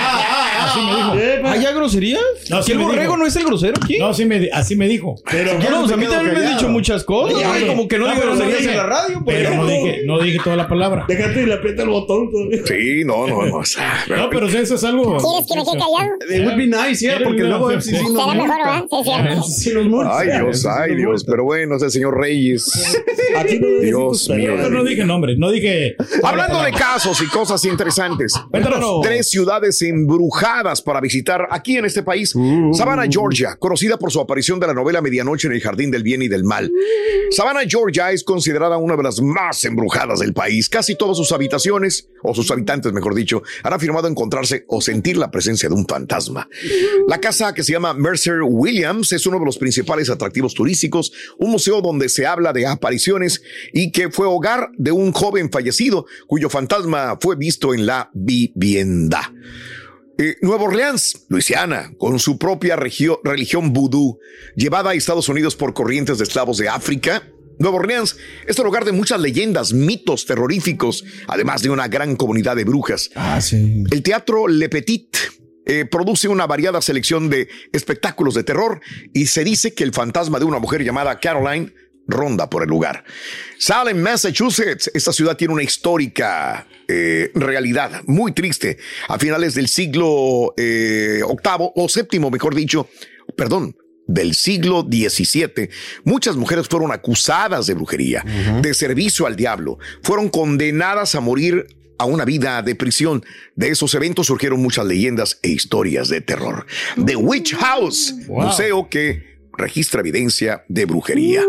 [0.75, 1.49] Así me dijo.
[1.49, 2.21] ¿Hay ya groserías?
[2.51, 3.17] No, ¿Que el me borrego dijo.
[3.17, 3.99] no es el grosero aquí?
[3.99, 5.15] No, sí me, así me dijo.
[5.31, 7.37] Pero no, pues a mí también me han dicho muchas cosas.
[7.37, 9.23] Oye, como que no, no, digo groserías dije- en la radio.
[9.27, 11.05] Pero no dije, no dije toda la palabra.
[11.09, 12.31] Déjate y le aprieta el botón.
[12.67, 13.57] Sí, no, no, no.
[13.57, 15.17] o sea, No, pero eso es algo.
[15.19, 16.15] ¿Quieres que me quede callado?
[16.31, 18.49] It would be nice, yeah, porque luego Será mejor.
[18.49, 19.43] ¿verdad?
[19.45, 19.73] Sí.
[20.11, 21.25] Ay, Dios, ay, Dios.
[21.25, 22.71] Pero bueno, ese señor Reyes.
[23.83, 24.57] Dios mío.
[24.71, 25.97] No, dije nombre, no dije.
[26.23, 28.33] Hablando de casos y cosas interesantes,
[29.03, 32.35] tres ciudades embrujadas para visitar aquí en este país.
[32.73, 36.23] Savannah, Georgia, conocida por su aparición de la novela Medianoche en el Jardín del Bien
[36.23, 36.71] y del Mal.
[37.31, 40.69] Savannah, Georgia es considerada una de las más embrujadas del país.
[40.69, 45.31] Casi todas sus habitaciones, o sus habitantes, mejor dicho, han afirmado encontrarse o sentir la
[45.31, 46.49] presencia de un fantasma.
[47.07, 51.51] La casa que se llama Mercer Williams es uno de los principales atractivos turísticos, un
[51.51, 56.49] museo donde se habla de apariciones y que fue hogar de un joven fallecido cuyo
[56.49, 59.33] fantasma fue visto en la vivienda.
[60.19, 64.19] Eh, Nueva Orleans, Luisiana, con su propia regio- religión vudú,
[64.55, 67.23] llevada a Estados Unidos por corrientes de esclavos de África,
[67.59, 68.17] Nueva Orleans
[68.49, 73.11] es el hogar de muchas leyendas, mitos terroríficos, además de una gran comunidad de brujas.
[73.15, 73.85] Ah, sí.
[73.91, 75.17] El teatro Le Petit
[75.67, 78.81] eh, produce una variada selección de espectáculos de terror
[79.13, 81.73] y se dice que el fantasma de una mujer llamada Caroline
[82.07, 83.05] ronda por el lugar.
[83.59, 84.91] Salem, Massachusetts.
[84.95, 88.79] Esta ciudad tiene una histórica eh, realidad muy triste.
[89.09, 92.89] A finales del siglo eh, octavo o séptimo, mejor dicho,
[93.37, 95.71] perdón, del siglo XVII,
[96.05, 98.23] muchas mujeres fueron acusadas de brujería,
[98.61, 101.67] de servicio al diablo, fueron condenadas a morir
[101.99, 103.25] a una vida de prisión.
[103.55, 106.67] De esos eventos surgieron muchas leyendas e historias de terror.
[107.03, 111.43] The Witch House, museo que registra evidencia de brujería.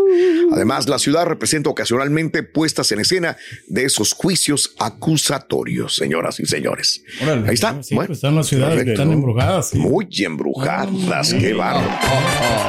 [0.52, 7.02] Además, la ciudad representa ocasionalmente puestas en escena de esos juicios acusatorios, señoras y señores.
[7.22, 7.82] Órale, Ahí está.
[7.82, 9.70] sí, Bueno, pues están las ciudades que están embrujadas.
[9.70, 9.78] sí.
[9.78, 11.88] Muy embrujadas, qué bárbaro.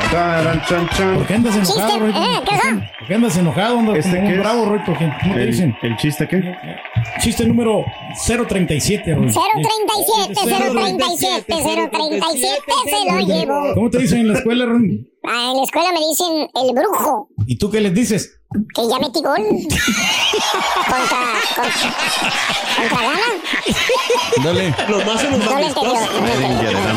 [0.10, 2.10] ¿Por qué andas enojado, Chiste, Roy?
[2.12, 2.90] ¿eh?
[3.00, 3.80] ¿Por qué andas enojado?
[3.80, 4.80] Andas ¿Este como un bravo, Roy.
[4.86, 5.10] ¿Por qué?
[5.22, 5.76] ¿Cómo te ¿El, dicen?
[5.82, 6.56] el chiste qué?
[7.22, 7.86] Chiste número
[8.26, 9.28] 037, Roy.
[9.32, 10.34] 037,
[10.72, 13.74] 037, 037 se lo llevo.
[13.76, 15.08] ¿Cómo te dicen en la escuela, Roy?
[15.30, 18.34] Ah, en la escuela me dicen el brujo, ¿Y tú qué les dices?
[18.74, 19.36] que ya metí gol.
[20.88, 21.20] contra,
[21.54, 21.96] contra,
[22.78, 23.30] contra Ghana.
[24.44, 24.74] Dale.
[24.88, 25.42] Los más en los.
[25.42, 25.74] I'm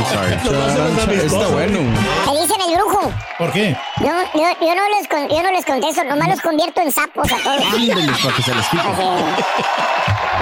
[0.07, 0.37] sorry.
[0.45, 1.25] Los más los.
[1.25, 1.79] Está bueno.
[1.81, 3.13] Me dicen el brujo.
[3.39, 3.77] ¿Por qué?
[4.01, 7.33] Yo, yo, yo, no les, con- yo no les contesto, nomás los convierto en sapos
[7.33, 7.65] a todos.
[7.75, 8.83] Ándeles para que se les quite.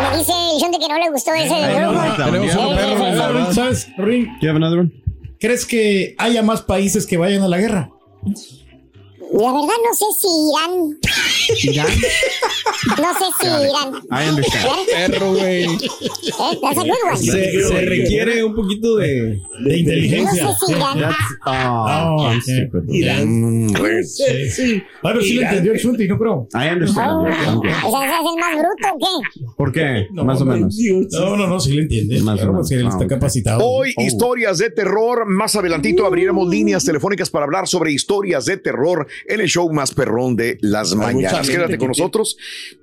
[0.03, 2.03] Me dice el gente que no le gustó ese del brujo.
[2.17, 3.33] Tenemos un perro, Sí, sí, la sí.
[3.33, 3.53] verdad.
[3.53, 4.25] ¿Sabes, Roy?
[4.27, 4.93] Do you have another one?
[5.41, 7.91] ¿Crees que haya más países que vayan a la guerra?
[9.33, 10.99] La verdad no sé si irán.
[11.75, 11.87] Irán.
[12.99, 14.03] No sé si irán.
[14.11, 14.87] I understand.
[15.13, 15.65] Perro, güey.
[15.65, 17.17] ¿Eh?
[17.17, 19.41] Se, se requiere un poquito de.
[19.65, 20.45] De inteligencia.
[20.45, 20.99] No sé si irán.
[21.47, 22.43] Oh, Oh, I'm ok.
[22.43, 23.25] stupid.
[23.27, 23.99] Mm, bueno.
[24.05, 24.83] Sí, sí.
[25.03, 26.49] A ver si le entendió el Chunti, no creo.
[26.55, 27.11] I understand.
[27.13, 27.21] Oh,
[27.89, 29.45] o sea, ¿ese es el más bruto o qué?
[29.57, 30.07] ¿Por qué?
[30.13, 30.77] No, Más o no, menos.
[31.13, 32.21] No, no, no, sí le entiende.
[32.23, 32.69] Más o Claro, menos.
[32.69, 33.61] pues, él Ah, está capacitado.
[33.67, 35.27] Hoy, historias de terror.
[35.27, 39.93] Más adelantito abriremos líneas telefónicas para hablar sobre historias de terror en el show más
[39.95, 41.49] perrón de las mañanas.
[41.49, 42.37] Quédate con nosotros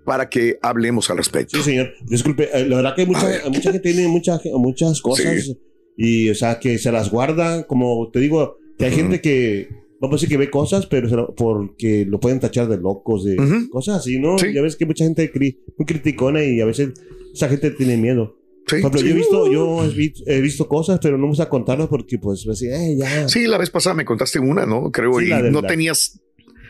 [0.04, 1.58] para que hablemos al respecto.
[1.58, 1.94] Sí, señor.
[2.08, 5.58] Disculpe, eh, la verdad que hay mucha, hay mucha gente tiene mucha- muchas cosas Sí.
[5.98, 7.66] y, o sea, que se las guarda.
[7.68, 9.70] Como te digo, que hay gente que,
[10.02, 13.70] vamos a decir que ve cosas, pero porque lo pueden tachar de locos, de Ujú.
[13.70, 14.38] cosas así, ¿no?
[14.38, 14.54] Sí.
[14.54, 16.90] Ya ves que mucha gente cri- muy criticona y a veces
[17.34, 18.38] esa gente tiene miedo.
[18.68, 19.06] Sí, Por ejemplo, sí.
[19.08, 22.18] yo he visto, yo he vi- he visto cosas, pero no me gusta contarlas porque,
[22.18, 23.28] pues, así, eh, ya.
[23.30, 24.92] Sí, la vez pasada me contaste una, ¿no?
[24.92, 26.20] Creo, Sí, y no la- tenías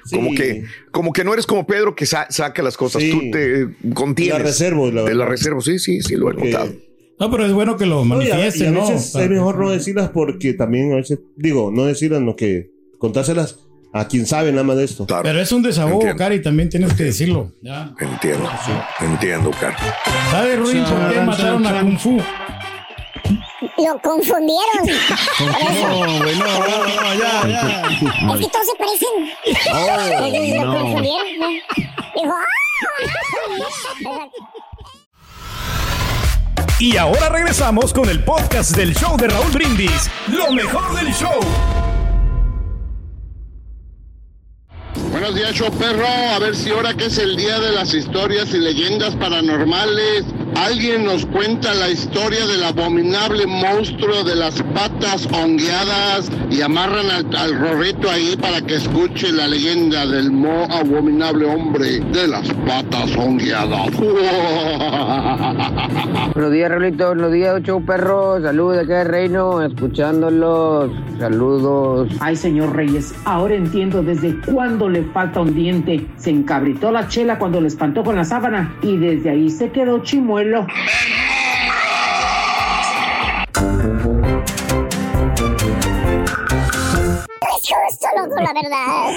[0.06, 0.16] Sí.
[0.18, 3.12] como que, como que no eres como Pedro que sa- saca las cosas, Sí.
[3.12, 4.38] tú te contienes.
[4.40, 5.28] La reservo, la De la verdad.
[5.30, 6.74] reservo, sí, sí, sí, lo he Porque- notado.
[7.18, 8.88] No, pero es bueno que lo No, y a, y manifiesten, a ¿no?
[8.90, 12.72] veces Para- es mejor no decirlas porque también a veces, digo, no decirlas, no que
[13.00, 13.60] contárselas
[13.96, 15.06] a quien sabe nada más de esto.
[15.06, 15.24] Claro.
[15.24, 16.02] Pero es un desahogo.
[16.18, 17.54] Cari, también tienes que decirlo.
[17.62, 17.94] Ya.
[17.98, 18.52] Entiendo,
[19.00, 19.82] entiendo, Carlos.
[20.32, 21.80] ¿Sabes, Ruin, por qué mataron a.
[21.80, 22.22] Kung Fu?
[23.78, 24.86] Lo confundieron.
[25.40, 27.82] No, güey, no, no, no, ya, ya.
[28.34, 29.16] Es que todos se parecen.
[29.74, 29.88] Oh,
[30.60, 30.80] lo no.
[30.80, 31.40] confundieron.
[31.40, 31.48] ¿no?
[32.16, 32.46] Dijo, ¡ah!
[36.80, 40.10] Y ahora regresamos con el podcast del show de Raúl Brindis.
[40.28, 41.40] Lo mejor del show.
[45.16, 45.70] Buenos días, show.
[45.70, 50.26] A ver si ahora que es el día de las historias y leyendas paranormales,
[50.56, 57.36] alguien nos cuenta la historia del abominable monstruo de las patas hongueadas y amarran al,
[57.36, 63.16] al rorrito ahí para que escuche la leyenda del mo abominable hombre de las patas
[63.18, 63.90] hongueadas.
[66.34, 67.08] Buenos días, Raulito.
[67.08, 68.42] Buenos días, show perro.
[68.42, 70.92] Saludos de acá de Reino, escuchándolos.
[71.20, 72.10] Saludos.
[72.20, 76.06] Ay, señor Reyes, ahora entiendo desde cuándo le falta un diente.
[76.18, 80.00] Se encabritó la chela cuando le espantó con la sábana y desde ahí se quedó
[80.00, 80.45] chimuelo.
[80.46, 80.62] Es
[87.68, 89.10] justo, loco, la verdad.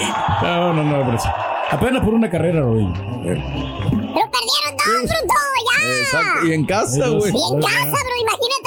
[0.42, 1.28] No, no, no, pero sí.
[1.70, 2.94] Apenas por una carrera, Ruin.
[2.94, 3.42] Pero
[4.30, 5.34] perdieron dos, bruto,
[5.68, 5.76] ya.
[6.00, 6.46] Exacto.
[6.46, 7.30] Y en casa, güey.
[7.30, 8.57] Y en casa, bro, imagínate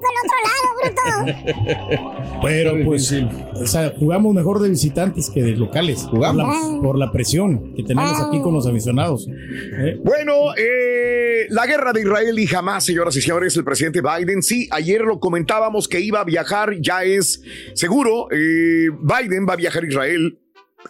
[0.00, 2.40] con otro lado, bruto.
[2.42, 3.14] Pero pues,
[3.54, 6.06] o sea, jugamos mejor de visitantes que de locales.
[6.10, 6.44] Jugamos.
[6.44, 9.28] Por la, por la presión que tenemos aquí con los aficionados.
[9.28, 10.00] ¿eh?
[10.02, 14.68] Bueno, eh, la guerra de Israel y Hamas, señoras y señores, el presidente Biden, sí,
[14.70, 17.42] ayer lo comentábamos que iba a viajar, ya es
[17.74, 20.38] seguro, eh, Biden va a viajar a Israel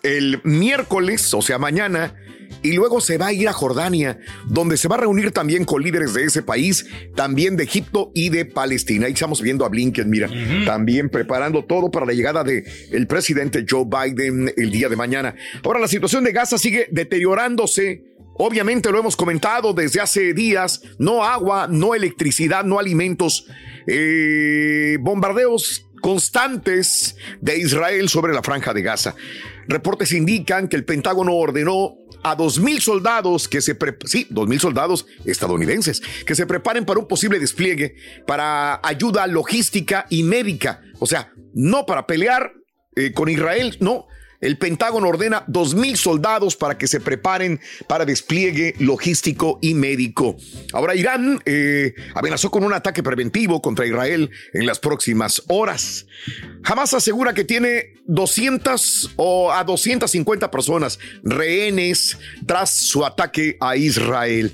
[0.02, 2.14] el miércoles, o sea, mañana,
[2.62, 5.82] y luego se va a ir a Jordania, donde se va a reunir también con
[5.82, 9.06] líderes de ese país, también de Egipto y de Palestina.
[9.06, 10.28] Ahí estamos viendo a Blinken, mira,
[10.64, 15.34] también preparando todo para la llegada del el presidente Joe Biden el día de mañana.
[15.64, 18.04] Ahora la situación de Gaza sigue deteriorándose.
[18.36, 23.46] Obviamente lo hemos comentado desde hace días, no agua, no electricidad, no alimentos,
[23.86, 29.14] eh, bombardeos constantes de Israel sobre la franja de Gaza.
[29.68, 34.60] Reportes indican que el Pentágono ordenó a dos mil soldados que se sí, dos mil
[34.60, 40.82] soldados estadounidenses que se preparen para un posible despliegue para ayuda logística y médica.
[40.98, 42.52] O sea, no para pelear
[42.96, 44.06] eh, con Israel, no,
[44.40, 50.36] el Pentágono ordena 2.000 soldados para que se preparen para despliegue logístico y médico.
[50.72, 56.06] Ahora Irán eh, amenazó con un ataque preventivo contra Israel en las próximas horas.
[56.64, 64.52] Hamas asegura que tiene 200 o a 250 personas rehenes tras su ataque a Israel.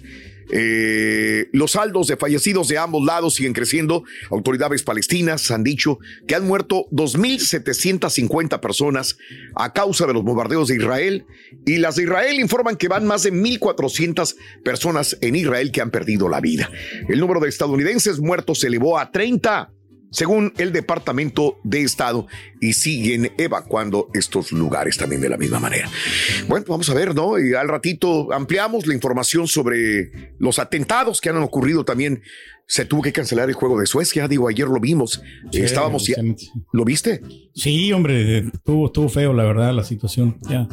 [0.50, 4.04] Eh, los saldos de fallecidos de ambos lados siguen creciendo.
[4.30, 9.18] Autoridades palestinas han dicho que han muerto 2.750 personas
[9.54, 11.26] a causa de los bombardeos de Israel
[11.64, 15.90] y las de Israel informan que van más de 1.400 personas en Israel que han
[15.90, 16.70] perdido la vida.
[17.08, 19.72] El número de estadounidenses muertos se elevó a 30
[20.16, 22.26] según el Departamento de Estado,
[22.58, 25.90] y siguen evacuando estos lugares también de la misma manera.
[26.48, 27.38] Bueno, vamos a ver, ¿no?
[27.38, 32.22] Y al ratito ampliamos la información sobre los atentados que han ocurrido también.
[32.66, 35.20] Se tuvo que cancelar el juego de Suecia, digo, ayer lo vimos,
[35.52, 36.16] Sí, estábamos ya.
[36.72, 37.20] ¿Lo viste?
[37.54, 40.38] Sí, hombre, estuvo, estuvo feo, la verdad, la situación.
[40.48, 40.66] Ya.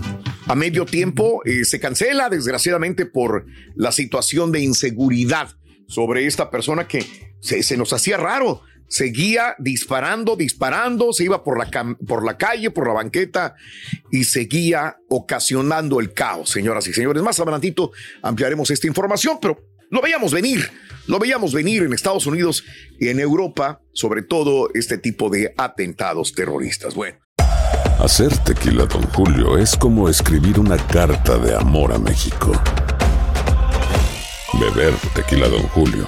[0.47, 5.49] A medio tiempo eh, se cancela, desgraciadamente, por la situación de inseguridad
[5.89, 7.05] sobre esta persona que
[7.41, 8.61] se, se nos hacía raro.
[8.93, 13.55] Seguía disparando, disparando, se iba por la, por la calle, por la banqueta
[14.11, 17.23] y seguía ocasionando el caos, señoras y señores.
[17.23, 19.57] Más adelantito ampliaremos esta información, pero
[19.89, 20.69] lo veíamos venir,
[21.07, 22.65] lo veíamos venir en Estados Unidos
[22.99, 26.93] y en Europa, sobre todo este tipo de atentados terroristas.
[26.93, 27.17] Bueno.
[27.97, 32.51] Hacer tequila, Don Julio, es como escribir una carta de amor a México.
[34.59, 36.07] Beber tequila, Don Julio,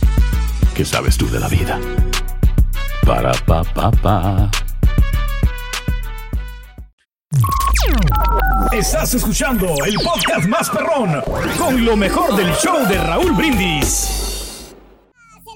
[0.75, 1.79] ¿qué sabes tú de la vida?
[3.05, 4.49] Para, pa, pa, pa.
[8.71, 11.21] Estás escuchando el podcast más perrón
[11.57, 14.73] con lo mejor del show de Raúl Brindis.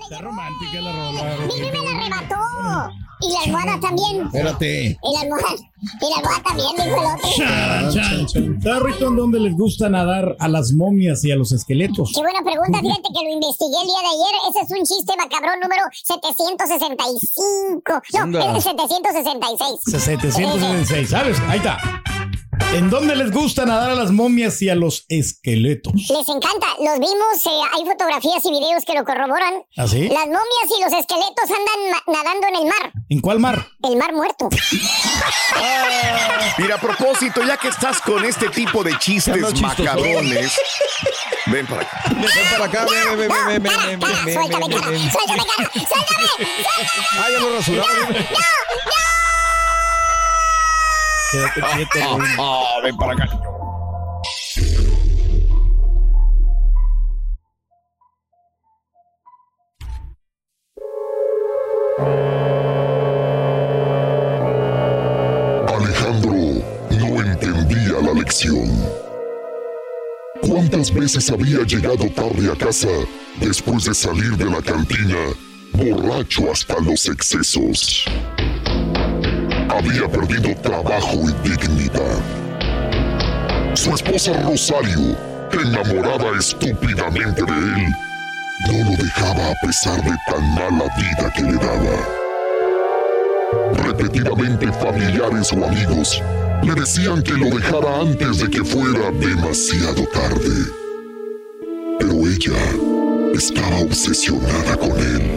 [0.04, 1.23] Está romántica la rola.
[1.47, 3.05] Me la arrebató.
[3.21, 4.25] Y la almohada también.
[4.25, 4.97] Espérate.
[5.01, 5.56] Y la almohada.
[5.56, 7.30] Y la almohada también, dijo el otro.
[7.36, 8.62] Chan, chan, chan.
[8.62, 12.12] ¿Sabes, Rito, en dónde les gusta nadar a las momias y a los esqueletos?
[12.13, 14.34] Qué buena pregunta, fíjate que lo investigué el día de ayer.
[14.49, 18.01] Ese es un chiste macabrón número 765.
[18.28, 19.80] No, es el 766.
[19.86, 21.38] 766, ¿sabes?
[21.47, 21.78] Ahí está.
[22.74, 25.94] ¿En dónde les gusta nadar a las momias y a los esqueletos?
[25.94, 29.63] Les encanta, los vimos, eh, hay fotografías y videos que lo corroboran.
[29.78, 30.10] ¿Ah, sí?
[30.10, 32.91] Las momias y los esqueletos andan nadando en el mar.
[33.10, 33.65] ¿En cuál mar?
[33.84, 34.50] El mar muerto.
[36.58, 40.60] mira, a propósito, ya que estás con este tipo de chistes macabrones,
[41.48, 42.02] ven para acá.
[42.10, 44.34] Ven para acá, ven, ven, ven, ven, ven, ven.
[44.34, 46.60] Suéltame, cara, suéltame, cara, suéltame, suéltame.
[47.20, 47.60] Ah, ya lo no.
[51.36, 52.30] Quédate quieto, güey.
[52.39, 53.26] Ah, ven para acá.
[65.67, 66.32] Alejandro
[66.91, 68.69] no entendía la lección.
[70.41, 72.88] ¿Cuántas veces había llegado tarde a casa
[73.41, 75.17] después de salir de la cantina,
[75.74, 78.06] borracho hasta los excesos?
[79.77, 82.19] Había perdido trabajo y dignidad.
[83.73, 85.17] Su esposa Rosario,
[85.51, 87.93] enamorada estúpidamente de él,
[88.67, 91.97] no lo dejaba a pesar de tan mala vida que le daba.
[93.85, 96.23] Repetidamente familiares o amigos
[96.63, 100.71] le decían que lo dejara antes de que fuera demasiado tarde.
[101.99, 102.57] Pero ella
[103.33, 105.35] estaba obsesionada con él.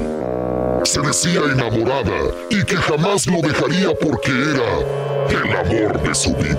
[0.89, 4.79] Se decía enamorada y que jamás lo dejaría porque era
[5.29, 6.57] el amor de su vida.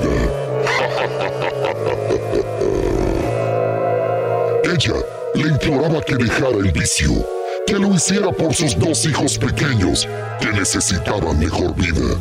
[4.71, 4.93] ella
[5.33, 7.25] le imploraba que dejara el vicio,
[7.65, 10.07] que lo hiciera por sus dos hijos pequeños
[10.39, 12.15] que necesitaban mejor vida.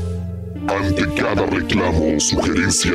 [0.67, 2.95] Ante cada reclamo o sugerencia,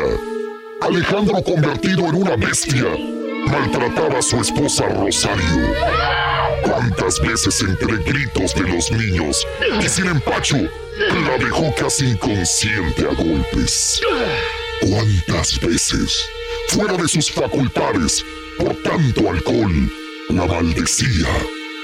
[0.82, 2.97] Alejandro, convertido en una bestia,
[3.45, 6.23] maltrataba a su esposa Rosario.
[6.63, 9.45] ¿Cuántas veces entre gritos de los niños
[9.84, 14.02] y sin empacho la dejó casi inconsciente a golpes?
[14.82, 16.26] ¿Cuántas veces,
[16.69, 18.23] fuera de sus facultades,
[18.58, 19.91] por tanto alcohol,
[20.30, 21.28] la maldecía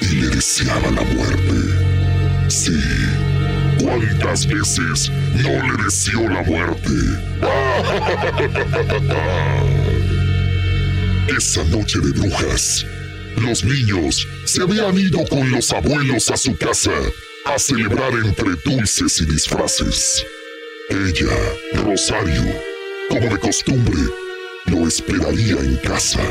[0.01, 2.49] y le deseaba la muerte?
[2.49, 2.79] Sí,
[3.81, 6.89] ¿cuántas veces no le deseó la muerte?
[11.37, 12.85] Esa noche de brujas,
[13.39, 16.91] los niños se habían ido con los abuelos a su casa
[17.45, 20.23] a celebrar entre dulces y disfraces.
[20.89, 21.36] Ella,
[21.84, 22.43] Rosario,
[23.10, 23.99] como de costumbre,
[24.65, 26.21] lo esperaría en casa.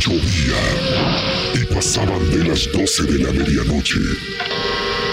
[0.00, 0.62] Llovía
[1.54, 4.00] y pasaban de las 12 de la medianoche.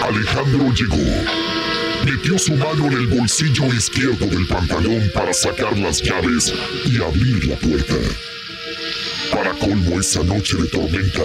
[0.02, 0.98] Alejandro llegó.
[2.06, 6.54] Metió su mano en el bolsillo izquierdo del pantalón para sacar las llaves
[6.86, 7.96] y abrir la puerta.
[9.34, 11.24] Para colmo esa noche de tormenta,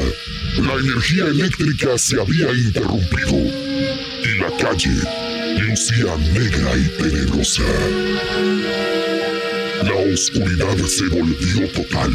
[0.63, 3.37] la energía eléctrica se había interrumpido
[4.25, 4.95] y la calle
[5.61, 7.63] lucía negra y tenebrosa.
[9.85, 12.13] La oscuridad se volvió total.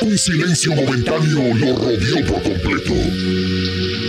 [0.00, 2.94] Un silencio momentáneo lo rodeó por completo,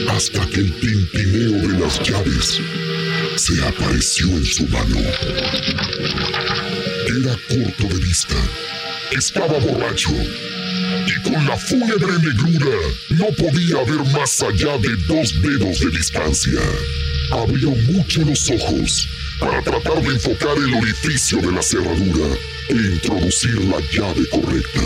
[0.09, 2.61] hasta que el tintineo de las llaves
[3.35, 4.99] se apareció en su mano.
[7.19, 8.35] Era corto de vista,
[9.11, 10.11] estaba borracho
[11.07, 12.77] y con la fúnebre negrura
[13.11, 16.59] no podía ver más allá de dos dedos de distancia.
[17.31, 19.07] Abrió mucho los ojos
[19.39, 22.35] para tratar de enfocar el orificio de la cerradura
[22.69, 24.81] e introducir la llave correcta.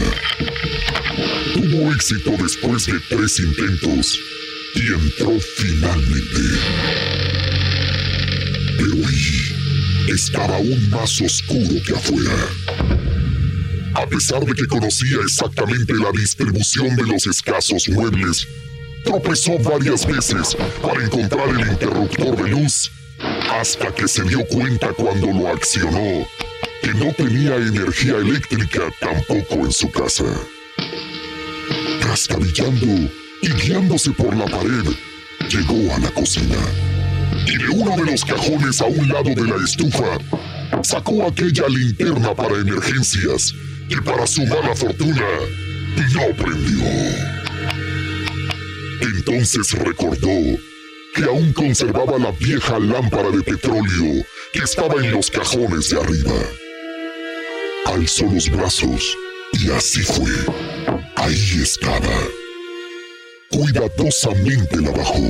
[1.53, 4.19] Tuvo éxito después de tres intentos
[4.75, 6.41] y entró finalmente.
[8.77, 13.00] Pero ahí estaba aún más oscuro que afuera.
[13.93, 18.47] A pesar de que conocía exactamente la distribución de los escasos muebles,
[19.03, 22.91] tropezó varias veces para encontrar el interruptor de luz,
[23.51, 26.25] hasta que se dio cuenta cuando lo accionó
[26.81, 30.25] que no tenía energía eléctrica tampoco en su casa.
[32.01, 34.85] Trastabillando y guiándose por la pared,
[35.49, 36.57] llegó a la cocina
[37.45, 40.17] y de uno de los cajones a un lado de la estufa
[40.83, 43.53] sacó aquella linterna para emergencias
[43.91, 45.27] y para su mala fortuna
[46.13, 46.85] no prendió.
[49.01, 50.57] Entonces recordó
[51.13, 56.39] que aún conservaba la vieja lámpara de petróleo que estaba en los cajones de arriba.
[57.85, 59.17] Alzó los brazos
[59.59, 60.31] y así fue.
[61.17, 62.17] Ahí estaba.
[63.49, 65.21] Cuidadosamente la bajó.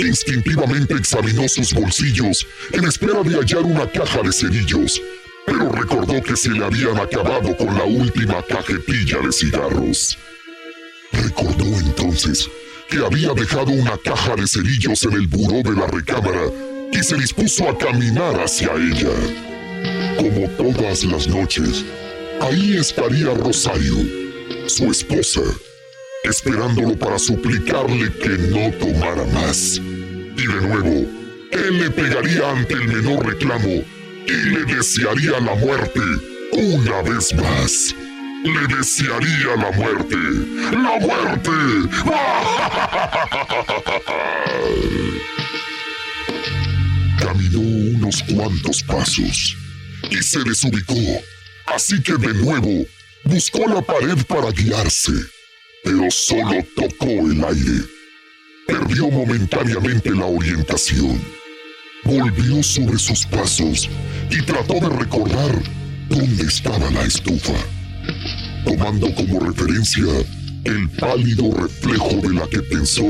[0.00, 5.00] Instintivamente examinó sus bolsillos en espera de hallar una caja de cerillos,
[5.48, 10.18] pero recordó que se le habían acabado con la última cajetilla de cigarros.
[11.12, 12.50] Recordó entonces
[12.90, 16.50] que había dejado una caja de cerillos en el buró de la recámara
[16.92, 19.10] y se dispuso a caminar hacia ella.
[20.16, 21.84] Como todas las noches,
[22.42, 23.96] ahí estaría Rosario,
[24.66, 25.40] su esposa,
[26.24, 29.78] esperándolo para suplicarle que no tomara más.
[29.78, 31.06] Y de nuevo,
[31.52, 33.97] él le pegaría ante el menor reclamo
[34.28, 36.00] y le desearía la muerte
[36.52, 37.94] una vez más.
[38.44, 40.16] Le desearía la muerte.
[40.70, 41.50] ¡La muerte!
[47.18, 49.56] Caminó unos cuantos pasos
[50.10, 50.94] y se desubicó.
[51.66, 52.86] Así que de nuevo
[53.24, 55.12] buscó la pared para guiarse,
[55.84, 57.84] pero solo tocó el aire.
[58.66, 61.37] Perdió momentáneamente la orientación.
[62.04, 63.88] Volvió sobre sus pasos
[64.30, 65.62] y trató de recordar
[66.08, 67.54] dónde estaba la estufa,
[68.64, 70.04] tomando como referencia
[70.64, 73.04] el pálido reflejo de la que pensó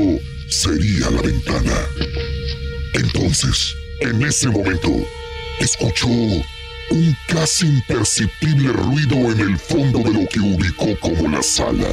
[0.49, 1.75] sería la ventana.
[2.93, 4.91] Entonces, en ese momento,
[5.59, 11.87] escuchó un casi imperceptible ruido en el fondo de lo que ubicó como la sala.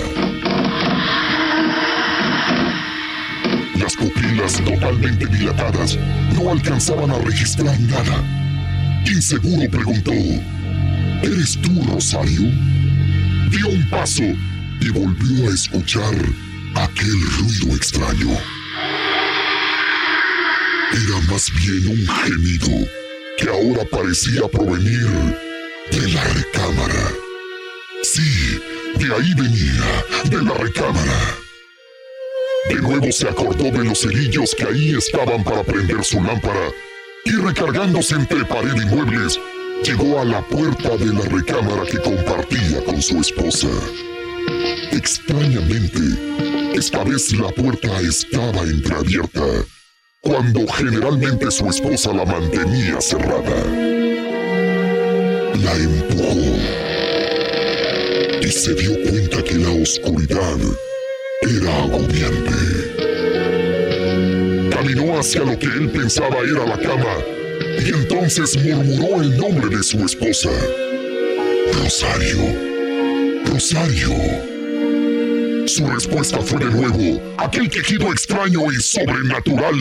[3.78, 5.98] Las pupilas totalmente dilatadas
[6.34, 8.24] no alcanzaban a registrar nada.
[9.06, 10.12] Inseguro preguntó,
[11.22, 12.42] ¿Eres tú, Rosario?
[13.50, 14.24] Dio un paso
[14.80, 16.14] y volvió a escuchar
[16.74, 18.30] aquel ruido extraño.
[20.92, 22.88] Era más bien un gemido
[23.38, 25.08] que ahora parecía provenir
[25.90, 27.10] de la recámara.
[28.02, 28.58] Sí,
[28.98, 31.45] De ahí venía, de la recámara.
[32.68, 36.72] De nuevo se acordó de los cerillos que ahí estaban para prender su lámpara
[37.24, 39.38] y recargándose entre pared y muebles,
[39.84, 43.68] llegó a la puerta de la recámara que compartía con su esposa.
[44.92, 45.98] Extrañamente,
[46.74, 49.44] esta vez la puerta estaba entreabierta,
[50.20, 53.64] cuando generalmente su esposa la mantenía cerrada.
[55.62, 56.56] La empujó
[58.40, 60.58] y se dio cuenta que la oscuridad
[61.48, 62.52] era agobiante.
[64.70, 67.16] Caminó hacia lo que él pensaba era la cama
[67.84, 70.50] y entonces murmuró el nombre de su esposa.
[71.74, 72.42] Rosario.
[73.46, 74.10] Rosario.
[75.66, 79.74] Su respuesta fue de nuevo aquel quejido extraño y sobrenatural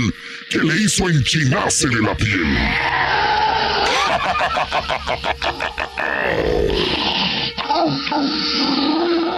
[0.50, 2.58] que le hizo enchinarse de la piel.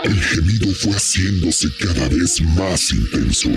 [0.08, 3.50] El gemido fue haciéndose cada vez más intenso.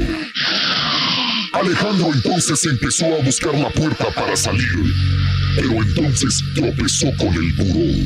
[1.52, 4.92] Alejandro entonces empezó a buscar la puerta para salir,
[5.54, 8.04] pero entonces tropezó con el buró.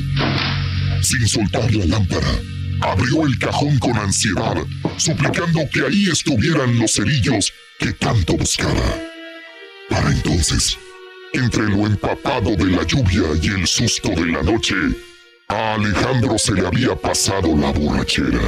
[1.00, 2.38] Sin soltar la lámpara,
[2.82, 4.56] abrió el cajón con ansiedad,
[4.98, 9.00] suplicando que ahí estuvieran los cerillos que tanto buscaba.
[9.88, 10.76] Para entonces,
[11.32, 14.74] entre lo empapado de la lluvia y el susto de la noche,
[15.48, 18.40] a Alejandro se le había pasado la borrachera.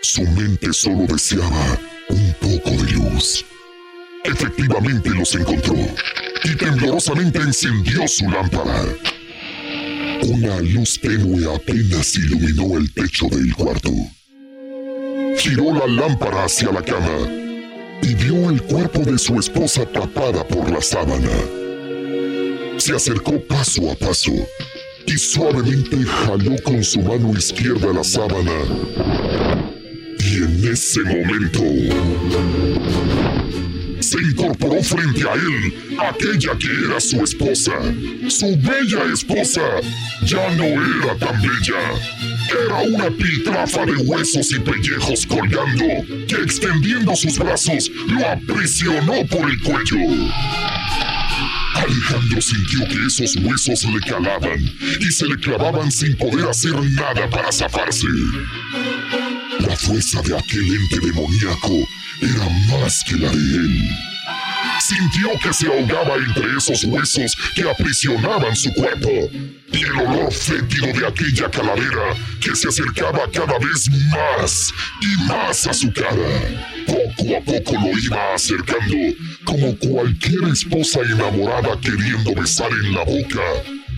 [0.00, 3.44] Su mente solo deseaba un poco de luz.
[4.24, 5.74] Efectivamente los encontró
[6.44, 8.84] y temblorosamente encendió su lámpara.
[10.22, 13.90] Una luz tenue apenas iluminó el techo del cuarto.
[15.38, 17.28] Giró la lámpara hacia la cama
[18.02, 21.30] y vio el cuerpo de su esposa tapada por la sábana.
[22.78, 24.32] Se acercó paso a paso
[25.08, 28.52] y suavemente jaló con su mano izquierda la sábana.
[30.20, 31.62] Y en ese momento
[34.00, 37.72] se incorporó frente a él aquella que era su esposa.
[38.28, 39.62] Su bella esposa
[40.24, 41.80] ya no era tan bella.
[42.66, 45.86] Era una piltrafa de huesos y pellejos colgando,
[46.26, 50.28] que extendiendo sus brazos lo aprisionó por el cuello.
[51.78, 54.60] Alejandro sintió que esos huesos le calaban
[55.00, 58.06] y se le clavaban sin poder hacer nada para zafarse.
[59.60, 61.88] La fuerza de aquel ente demoníaco
[62.20, 64.07] era más que la de él.
[64.80, 69.10] Sintió que se ahogaba entre esos huesos que aprisionaban su cuerpo
[69.72, 75.66] y el olor fétido de aquella calavera que se acercaba cada vez más y más
[75.66, 76.14] a su cara.
[76.86, 78.96] Poco a poco lo iba acercando,
[79.44, 83.42] como cualquier esposa enamorada queriendo besar en la boca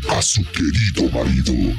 [0.09, 1.53] a su querido marido.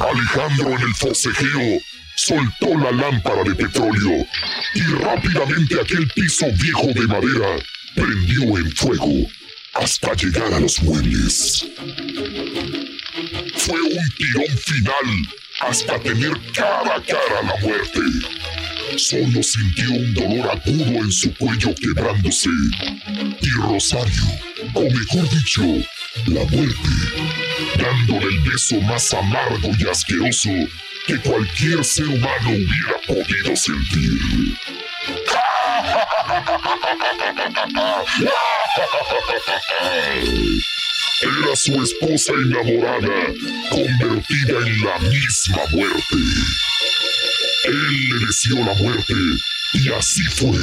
[0.00, 1.78] Alejandro en el forcejeo
[2.26, 4.26] soltó la lámpara de petróleo
[4.74, 7.56] y rápidamente aquel piso viejo de madera
[7.94, 9.26] prendió en fuego
[9.74, 11.66] hasta llegar a los muebles.
[13.56, 15.28] Fue un tirón final
[15.60, 18.00] hasta tener cara a cara la muerte.
[18.96, 22.50] Solo sintió un dolor agudo en su cuello quebrándose.
[23.40, 24.24] Y Rosario,
[24.74, 25.62] o mejor dicho,
[26.26, 26.90] la muerte,
[27.78, 30.50] dándole el beso más amargo y asqueroso
[31.06, 34.56] que cualquier ser humano hubiera podido sentir.
[41.22, 43.26] Era su esposa enamorada,
[43.70, 46.16] convertida en la misma muerte.
[47.64, 49.14] Él le deseó la muerte
[49.74, 50.58] y así fue.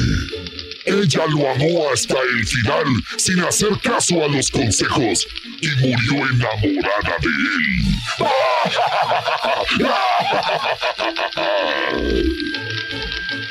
[0.86, 2.86] Ella lo amó hasta el final
[3.18, 5.28] sin hacer caso a los consejos
[5.62, 7.88] y murió enamorada de él.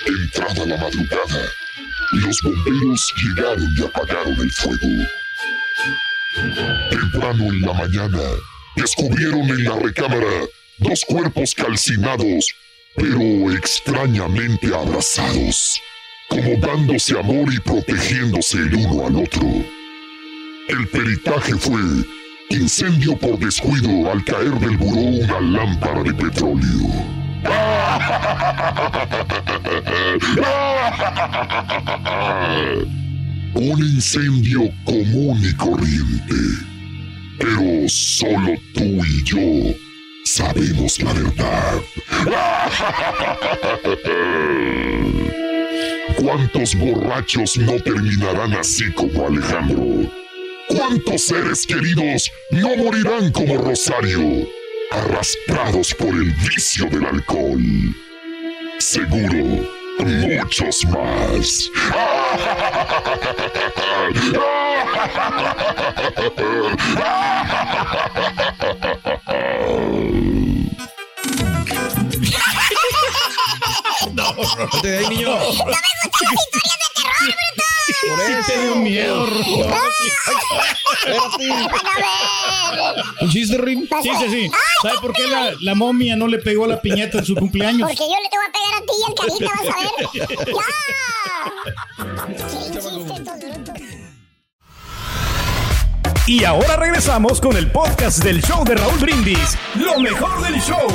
[0.06, 1.48] Entrada la madrugada,
[2.12, 4.88] los bomberos llegaron y apagaron el fuego.
[6.90, 8.22] Temprano en la mañana,
[8.76, 10.46] descubrieron en la recámara
[10.78, 12.54] dos cuerpos calcinados,
[12.94, 15.80] pero extrañamente abrazados,
[16.28, 19.75] como dándose amor y protegiéndose el uno al otro.
[20.68, 21.80] El peritaje fue
[22.50, 26.88] incendio por descuido al caer del buró una lámpara de petróleo.
[33.54, 36.34] Un incendio común y corriente.
[37.38, 39.74] Pero solo tú y yo
[40.24, 41.82] sabemos la verdad.
[46.16, 50.25] ¿Cuántos borrachos no terminarán así como Alejandro?
[50.68, 54.48] ¿Cuántos seres queridos no morirán como Rosario,
[54.90, 57.62] arrastrados por el vicio del alcohol?
[58.78, 59.68] Seguro,
[60.00, 61.70] muchos más.
[74.14, 75.28] No, no niño.
[75.28, 76.75] ¡No me gustan las historias de terror, bruto!
[78.16, 79.26] Por eso te dio miedo.
[83.20, 83.88] ¿Un chiste, Rin?
[84.02, 84.50] Sí, sí, sí.
[84.82, 87.88] ¿Sabe por qué la, la momia no le pegó a la piñata en su cumpleaños?
[87.88, 89.80] Porque yo le te voy a pegar a ti y al carita, vas a
[90.36, 90.56] ver.
[96.26, 99.56] Y ahora regresamos con el podcast del show de Raúl Brindis.
[99.76, 100.86] Lo mejor del show.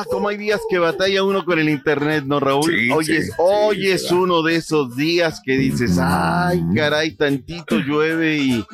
[0.00, 2.64] Ah, como hay días que batalla uno con el internet, ¿no, Raúl?
[2.72, 6.62] Sí, hoy sí, es, sí, hoy sí, es uno de esos días que dices, ay,
[6.72, 8.64] caray, tantito llueve y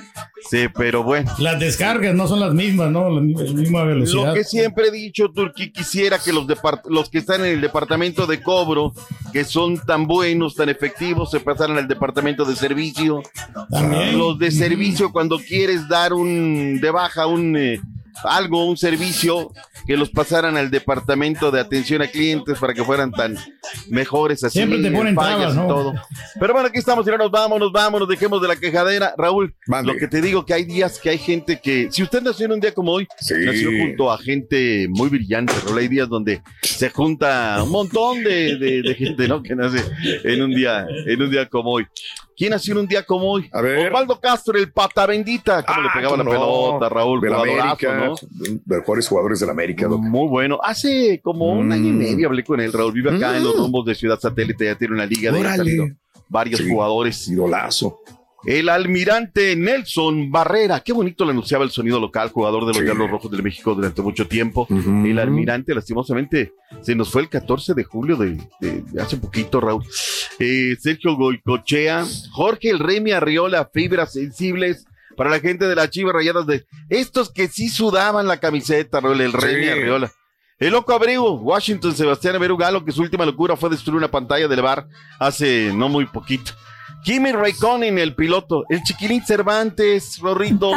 [0.50, 1.30] sí, pero bueno.
[1.38, 3.08] Las descargas no son las mismas, ¿no?
[3.08, 4.26] La mi- misma velocidad.
[4.28, 7.60] Lo que siempre he dicho, Turquí, quisiera que los, depart- los que están en el
[7.62, 8.92] departamento de cobro,
[9.32, 13.22] que son tan buenos, tan efectivos, se pasaran al departamento de servicio.
[13.70, 14.18] También.
[14.18, 17.80] Los de servicio, cuando quieres dar un de baja, un eh,
[18.22, 19.50] algo, un servicio,
[19.86, 23.36] que los pasaran al departamento de atención a clientes para que fueran tan
[23.88, 24.58] mejores así.
[24.58, 25.66] Siempre te ponen fallas trabas, y ¿no?
[25.66, 25.94] todo.
[26.38, 29.14] Pero bueno, aquí estamos, y ahora nos vamos, nos vamos, nos dejemos de la quejadera.
[29.18, 29.54] Raúl,
[29.84, 32.52] lo que te digo que hay días que hay gente que, si usted nació en
[32.52, 33.06] un día como hoy,
[33.44, 38.56] nació junto a gente muy brillante, Raúl, hay días donde se junta un montón de,
[38.58, 39.42] de- de gente, ¿no?
[39.42, 39.82] Que nace
[40.24, 41.86] en un día, en un día como hoy.
[42.36, 43.48] ¿Quién nació en un día como hoy?
[43.52, 46.30] Osvaldo Castro, el pata bendita, cómo le pegaba la no.
[46.30, 48.14] pelota, Raúl, De la América, ¿no?
[48.30, 50.00] de mejores jugadores de la América, Doc.
[50.00, 50.58] Muy bueno.
[50.62, 51.98] Hace como un año y Mm.
[51.98, 52.92] medio hablé con él, Raúl.
[52.92, 55.94] Vive acá en los rumbos de Ciudad Satélite, ya tiene una liga de
[56.28, 56.68] varios Sí.
[56.68, 57.28] jugadores.
[57.28, 58.00] Idolazo.
[58.46, 63.10] El almirante Nelson Barrera, qué bonito le anunciaba el sonido local, jugador de los Diablos
[63.10, 64.66] Rojos de México durante mucho tiempo.
[64.70, 69.60] El almirante, lastimosamente, se nos fue el 14 de julio de, de- de hace poquito,
[69.60, 69.82] Raúl.
[70.38, 74.84] Eh, Sergio Goicochea, Jorge El Remy Arriola, fibras sensibles
[75.16, 79.20] para la gente de las Chivas Rayadas de estos que sí sudaban la camiseta, Raúl,
[79.22, 79.68] el Remy Sí.
[79.70, 80.12] Arriola.
[80.58, 84.48] El loco Abreu, Washington Sebastián Abreu Galo, que su última locura fue destruir una pantalla
[84.48, 84.86] del bar
[85.18, 86.52] hace no muy poquito.
[87.04, 88.64] Kimi Raikkonen, el piloto.
[88.70, 90.72] El Chiquilín Cervantes, Rorrito.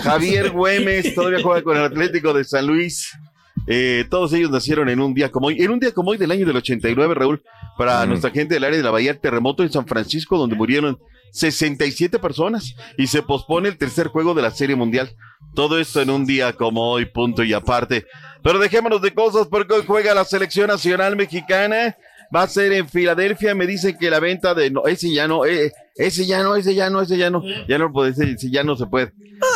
[0.00, 3.12] Javier Güemes, todavía juega con el Atlético de San Luis.
[3.66, 5.62] Eh, todos ellos nacieron en un día como hoy.
[5.62, 7.42] En un día como hoy del año del 89, Raúl,
[7.76, 10.98] para nuestra gente del área de la Bahía, terremoto en San Francisco, donde murieron
[11.32, 15.14] 67 personas y se pospone el tercer juego de la Serie Mundial.
[15.54, 18.06] Todo esto en un día como hoy, punto y aparte.
[18.42, 21.96] Pero dejémonos de cosas porque hoy juega la selección nacional mexicana.
[22.34, 23.54] Va a ser en Filadelfia.
[23.54, 26.74] Me dicen que la venta de no, ese ya no, eh, ese ya no, ese
[26.74, 29.12] ya no, ese ya no, ya no puede, ese, ese ya no se puede.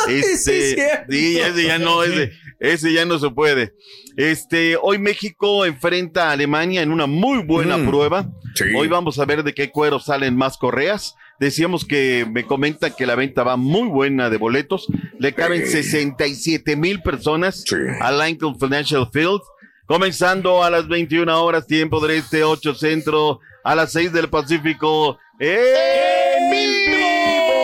[0.07, 3.73] Este, sí, ese ya no, ese, ese ya no se puede.
[4.15, 8.29] Este, hoy México enfrenta a Alemania en una muy buena Mm, prueba.
[8.55, 8.65] sí.
[8.77, 11.15] Hoy vamos a ver de qué cuero salen más correas.
[11.39, 14.87] Decíamos que me comentan que la venta va muy buena de boletos.
[15.19, 17.63] Le caben 67 mil personas
[18.01, 19.41] al Lincoln Financial Field.
[19.89, 25.17] Comenzando a las 21 horas, tiempo del este, 8 centro, a las 6 del Pacífico.
[25.39, 27.07] ¡En vivo!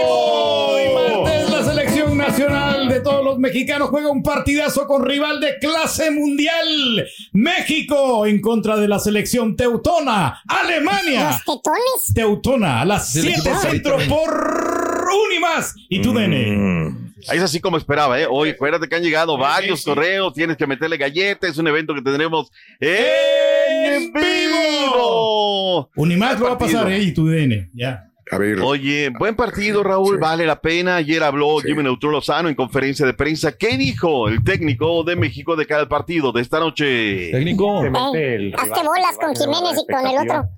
[0.07, 5.59] Hoy martes la selección nacional de todos los mexicanos juega un partidazo con rival de
[5.59, 7.05] clase mundial.
[7.33, 10.41] México en contra de la selección teutona.
[10.47, 11.27] Alemania.
[11.27, 12.13] Los tetones.
[12.15, 15.75] Teutona a las Del 7 equipo centro por Unimas.
[15.89, 17.04] Y tú, Dene.
[17.31, 18.27] Es así como esperaba, ¿eh?
[18.29, 22.01] Hoy, acuérdate que han llegado varios correos, tienes que meterle galletas, es un evento que
[22.01, 25.89] tendremos en vivo.
[25.95, 26.99] Unimas lo va a pasar, ¿eh?
[26.99, 27.69] Y tu DN.
[27.73, 28.11] Ya.
[28.31, 28.59] A ver.
[28.59, 30.95] Oye, buen partido, Raúl, vale la pena.
[30.95, 33.55] Ayer habló Jimmy Neutron Lozano en conferencia de prensa.
[33.55, 37.29] ¿Qué dijo el técnico de México de cada partido de esta noche?
[37.31, 37.85] Técnico.
[37.85, 40.49] Eh, hazte bolas con Jiménez y con el otro.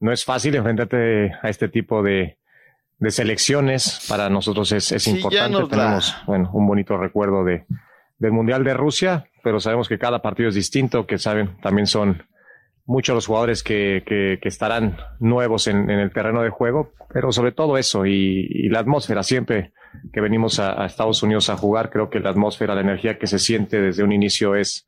[0.00, 2.37] No es fácil enfrentarte a este tipo de,
[2.98, 4.04] de selecciones.
[4.08, 5.52] Para nosotros es, es Sí, importante.
[5.68, 7.64] Tenemos bueno, un bonito recuerdo de,
[8.18, 12.24] del Mundial de Rusia, pero sabemos que cada partido es distinto, que saben, también son
[12.86, 17.32] muchos los jugadores que, que- que estarán nuevos en, en el terreno de juego, pero
[17.32, 19.72] sobre todo eso y, y la atmósfera siempre
[20.12, 23.26] que venimos a, a Estados Unidos a jugar, creo que la atmósfera, la energía que
[23.26, 24.86] se siente desde un inicio es,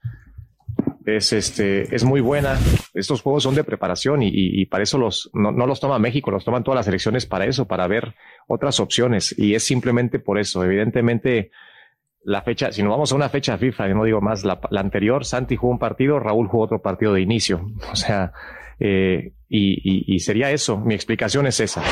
[1.06, 2.58] es, este, es muy buena.
[2.94, 5.98] Estos juegos son de preparación y, y- y para eso los, no, no los toma
[5.98, 8.14] México, los toman todas las selecciones para eso, para ver
[8.48, 9.34] otras opciones.
[9.38, 10.62] Y es simplemente por eso.
[10.64, 11.50] Evidentemente,
[12.22, 15.24] la fecha, si nos vamos a una fecha FIFA, no digo más, la, la anterior,
[15.24, 17.66] Santi jugó un partido, Raúl jugó otro partido de inicio.
[17.92, 18.32] O sea,
[18.78, 20.78] eh, y, y- sería eso.
[20.78, 21.82] Mi explicación es esa.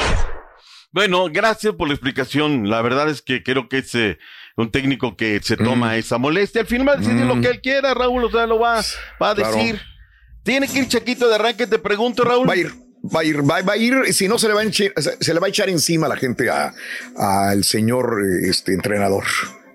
[0.90, 2.68] Bueno, gracias por la explicación.
[2.70, 4.18] La verdad es que creo que es eh,
[4.58, 6.60] un técnico que se toma esa molestia.
[6.62, 8.82] Al final va a decidir lo que él quiera, Raúl, o sea, lo va,
[9.22, 9.56] va a Claro.
[9.56, 9.80] decir.
[10.42, 12.48] Tiene que ir Chaquito de arranque, te pregunto, Raúl.
[12.48, 12.72] Va a ir,
[13.14, 15.16] va a ir, va, va a ir, si no se le va a enche- se
[15.20, 16.72] se le va a echar encima a la gente a-
[17.16, 19.24] al señor este entrenador.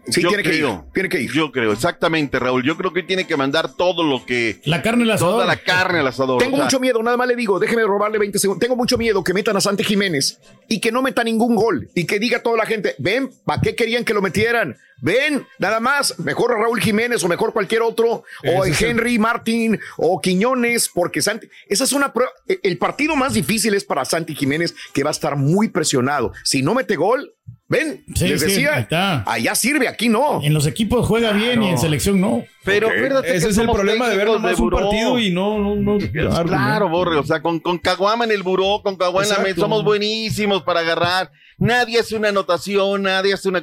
[0.07, 0.55] Sí, Yo tiene que ir.
[0.55, 0.85] creo.
[0.93, 1.31] Tiene que ir.
[1.31, 2.63] Yo creo, exactamente, Raúl.
[2.63, 4.59] Yo creo que tiene que mandar todo lo que.
[4.65, 5.33] La carne al asador.
[5.35, 6.39] Toda la carne al asador.
[6.39, 8.59] Tengo o sea, mucho miedo, nada más le digo, déjeme robarle 20 segundos.
[8.59, 12.05] Tengo mucho miedo que metan a Santi Jiménez y que no meta ningún gol y
[12.05, 14.75] que diga a toda la gente, ven, ¿para qué querían que lo metieran?
[15.01, 19.77] Ven, nada más, mejor a Raúl Jiménez o mejor cualquier otro, o es Henry Martín
[19.97, 22.31] o Quiñones, porque Santi, esa es una prueba.
[22.47, 26.31] e- El partido más difícil es para Santi Jiménez, que va a estar muy presionado.
[26.45, 27.33] Si no mete gol,
[27.73, 28.87] ven, Sí, les decía,
[29.25, 30.41] allá sirve, aquí no.
[30.41, 32.43] En los equipos juega bien y en selección no.
[32.63, 32.93] Pero Ok.
[32.95, 34.77] acuérdate que Ese es el problema de ver nomás un buró.
[34.79, 35.97] partido y no, no, no.
[36.45, 39.55] Claro, Borre, o sea, con, con Caguama en el buró, con Caguama en la mesa,
[39.61, 41.31] somos buenísimos para agarrar.
[41.57, 43.61] Nadie hace una anotación, nadie hace una...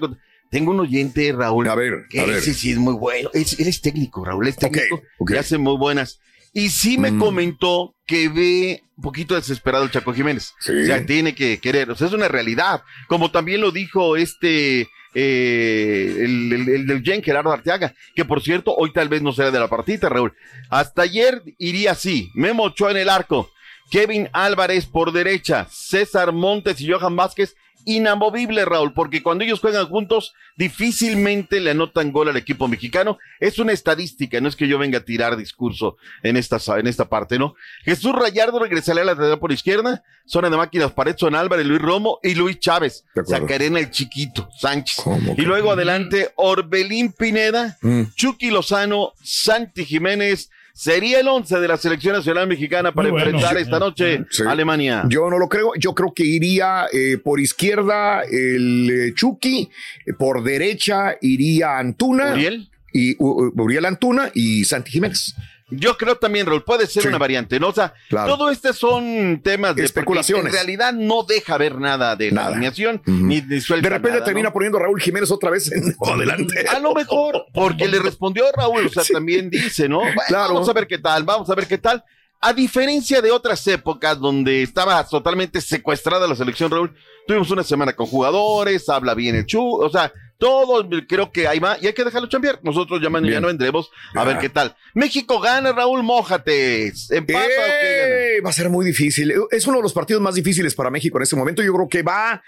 [0.51, 2.39] Tengo un oyente, Raúl, A ver, que a ver.
[2.39, 3.31] ese sí es muy bueno.
[3.33, 5.31] Es- él es técnico, Raúl, es técnico ok.
[5.33, 6.19] y hace muy buenas.
[6.53, 7.19] Y sí me Mm.
[7.19, 10.53] comentó que ve un poquito desesperado el Chaco Jiménez.
[10.59, 10.73] Sí.
[10.73, 12.83] O sea, tiene que querer, o sea, es una realidad.
[13.09, 14.89] Como también lo dijo este...
[15.15, 19.33] eh, el, el- el del Gen Gerardo Arteaga, que por cierto, hoy tal vez no
[19.33, 20.33] será de la partida, Raúl.
[20.69, 23.51] Hasta ayer iría así: Memo Ochoa en el arco,
[23.91, 27.57] Kevin Álvarez por derecha, César Montes y Johan Vázquez.
[27.85, 33.18] Inamovible, Raúl, porque cuando ellos juegan juntos, difícilmente le anotan gol al equipo mexicano.
[33.39, 37.09] Es una estadística, no es que yo venga a tirar discurso en esta, en esta
[37.09, 37.55] parte, ¿no?
[37.85, 41.81] Jesús Rayardo regresaría a la lateral por izquierda, zona de máquinas, pared, son Álvarez, Luis
[41.81, 43.05] Romo y Luis Chávez.
[43.26, 45.01] Sacarena el chiquito, Sánchez.
[45.03, 48.03] ¿Cómo Y luego adelante, Orbelín Pineda, Mm.
[48.14, 50.51] Chucky Lozano, Santi Jiménez.
[50.73, 53.25] Sería el once de la selección nacional mexicana para bueno.
[53.27, 53.62] enfrentar Sí.
[53.62, 54.43] esta noche Sí.
[54.47, 55.05] a Alemania.
[55.09, 55.73] Yo no lo creo.
[55.79, 59.68] Yo creo que iría eh, por izquierda el eh, Chucky,
[60.07, 62.33] eh, por derecha iría Antuna.
[62.33, 62.68] Uriel.
[62.93, 65.35] Y uh, Uriel Antuna y Santi Jiménez.
[65.71, 67.09] Yo creo también, Raúl, puede ser Sí.
[67.09, 67.68] una variante, ¿no?
[67.68, 68.37] O sea, Claro.
[68.37, 70.47] todo este son temas de Especulaciones.
[70.47, 73.11] En realidad no deja ver nada de la alineación, Ujú.
[73.12, 74.53] ni, ni suelta De repente nada, termina ¿no?
[74.53, 76.66] poniendo Raúl Jiménez otra vez en adelante.
[76.68, 79.99] A lo mejor, porque le respondió Raúl, o sea, también dice, ¿no?
[80.01, 80.55] Bueno, Claro.
[80.55, 82.05] Vamos a ver qué tal, vamos a ver qué tal.
[82.43, 86.95] A diferencia de otras épocas donde estaba totalmente secuestrada la selección, Raúl,
[87.26, 91.59] tuvimos una semana con jugadores, habla bien el Chu, o sea, todo creo que ahí
[91.59, 92.59] va y hay que dejarlo chambear.
[92.62, 94.74] Nosotros ya mañana vendremos a ver qué tal.
[94.95, 96.86] México gana, Raúl, mójate.
[97.11, 98.14] ¿Empata o qué gana?
[98.14, 99.34] Eh, va a ser muy difícil.
[99.51, 101.62] Es uno de los partidos más difíciles para México en este momento.
[101.62, 102.43] Yo creo que va,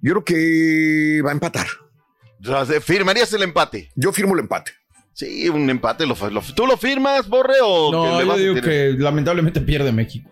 [0.00, 1.66] yo creo que va a empatar.
[2.82, 3.90] ¿Firmarías el empate?
[3.96, 4.72] Yo firmo el empate.
[5.14, 6.04] Sí, un empate.
[6.06, 7.54] Lo, lo- ¿Tú lo firmas, Borre?
[7.62, 10.30] O que No, yo digo que lamentablemente pierde México.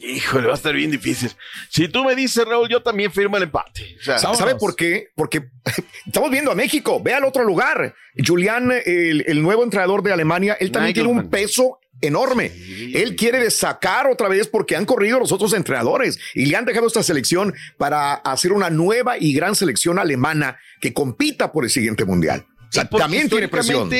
[0.00, 1.32] Híjole, va a estar bien difícil.
[1.70, 3.96] Si tú me dices, Raúl, yo también firmo el empate.
[4.00, 5.08] O sea, ¿Sabe por qué?
[5.16, 5.48] Porque
[6.06, 7.02] estamos viendo a México.
[7.02, 7.96] Ve al otro lugar.
[8.24, 12.52] Julián, el, el nuevo entrenador de Alemania, él también tiene un peso enorme.
[12.94, 16.86] Él quiere sacar otra vez porque han corrido los otros entrenadores y le han dejado
[16.86, 22.04] esta selección para hacer una nueva y gran selección alemana que compita por el siguiente
[22.04, 22.46] mundial.
[22.68, 23.90] O sea, Porque también tiene presión.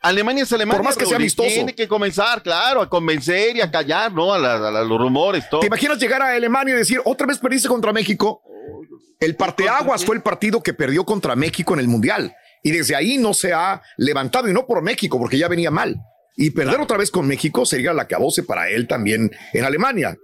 [0.00, 0.78] Alemania es Alemania.
[0.78, 1.48] Por más que sea amistoso.
[1.48, 4.32] Tiene que comenzar, claro, a convencer y a callar, ¿no?
[4.32, 5.60] A, la- a la- los rumores, todo.
[5.60, 8.40] ¿Te imaginas llegar a Alemania y decir, otra vez perdiste contra México?
[9.18, 12.32] El parteaguas fue el partido que perdió contra México en el Mundial.
[12.62, 15.96] Y desde ahí no se ha levantado, y no por México, porque ya venía mal.
[16.36, 20.16] Y perder otra vez con México sería la cabose para él también en Alemania.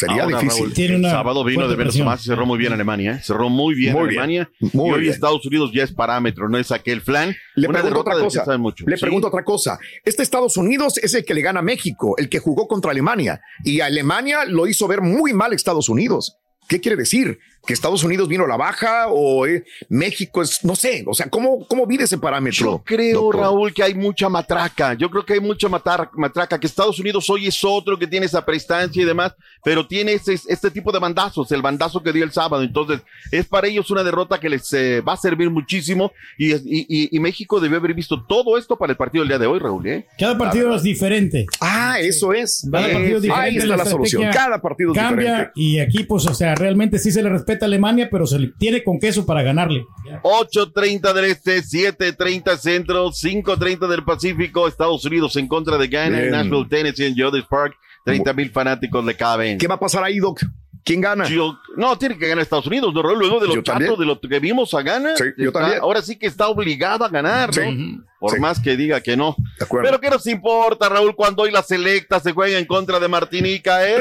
[0.00, 0.64] Sería Ahora, difícil.
[0.74, 3.12] Raúl, el sábado vino de menos más y cerró muy bien Alemania.
[3.12, 3.20] ¿eh?
[3.22, 4.50] Cerró muy bien Muy bien, Alemania.
[4.72, 5.12] muy y hoy bien.
[5.12, 7.34] Estados Unidos ya es parámetro, no es aquel flan.
[7.54, 8.44] Le Una pregunto otra cosa.
[8.44, 8.84] sabe mucho.
[8.86, 9.00] Le Sí.
[9.02, 9.78] pregunto otra cosa.
[10.04, 13.40] Este Estados Unidos es el que le gana a México, el que jugó contra Alemania.
[13.64, 16.36] Y a Alemania lo hizo ver muy mal Estados Unidos.
[16.68, 17.38] ¿Qué quiere decir?
[17.66, 21.28] ¿Que Estados Unidos vino a la baja o eh, México es, no sé, o sea,
[21.28, 22.66] ¿cómo, cómo mide ese parámetro?
[22.78, 23.40] Yo creo, doctor?
[23.42, 24.94] Raúl, que hay mucha matraca.
[24.94, 28.24] Yo creo que hay mucha matar- matraca, que Estados Unidos hoy es otro que tiene
[28.26, 32.24] esa prestancia y demás, pero tiene ese- este tipo de bandazos, el bandazo que dio
[32.24, 32.62] el sábado.
[32.62, 36.86] Entonces, es para ellos una derrota que les eh, va a servir muchísimo y, y-
[36.88, 39.58] y- y México debió haber visto todo esto para el partido del día de hoy,
[39.58, 39.86] Raúl.
[39.86, 40.06] ¿eh?
[40.18, 41.46] Cada partido es diferente.
[41.60, 42.66] Ah, eso es.
[42.72, 43.48] Cada partido es diferente.
[43.50, 44.22] Ahí está la, solución.
[44.22, 45.52] estrategia Cada partido es cambia diferente.
[45.56, 48.52] y aquí, pues, o sea, realmente sí se le respeta a Alemania, pero se le
[48.58, 49.84] tiene con queso para ganarle.
[50.22, 56.30] 8.30 del Este, 7.30 Centro, 5.30 del Pacífico, Estados Unidos en contra de Ghana en
[56.30, 56.30] Bien.
[56.30, 57.74] Nashville, Tennessee, en Jodis Park.
[58.04, 59.58] 30 mil fanáticos le caben.
[59.58, 60.40] ¿Qué va a pasar ahí, Doc?
[60.84, 61.28] ¿Quién gana?
[61.28, 63.02] Yo- no, tiene que ganar Estados Unidos, ¿no?
[63.02, 65.16] Luego de los chatos, de lo que vimos a ganar.
[65.16, 65.80] Sí, yo está- también.
[65.82, 67.62] Ahora sí que está obligado a ganar, ¿no?
[67.62, 67.98] Sí.
[68.18, 68.38] Por Sí.
[68.40, 69.34] más que diga que no.
[69.60, 69.86] acuerdo.
[69.88, 73.86] Pero ¿qué nos importa, Raúl, cuando hoy la selecta se juega en contra de Martinica?
[73.88, 73.96] ¿eh?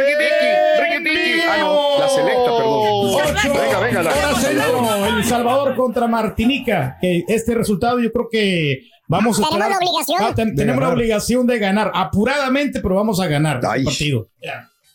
[1.49, 3.55] Ah, no, la selecta, perdón.
[3.55, 6.97] Venga, venga, la- centro, El Salvador contra Martinica.
[7.01, 10.17] Que este resultado yo creo que vamos a Tenemos esperar- la obligación.
[10.21, 10.97] Ah, ten- De tenemos la ganar.
[10.97, 14.27] obligación de ganar apuradamente, pero vamos a ganar el partido.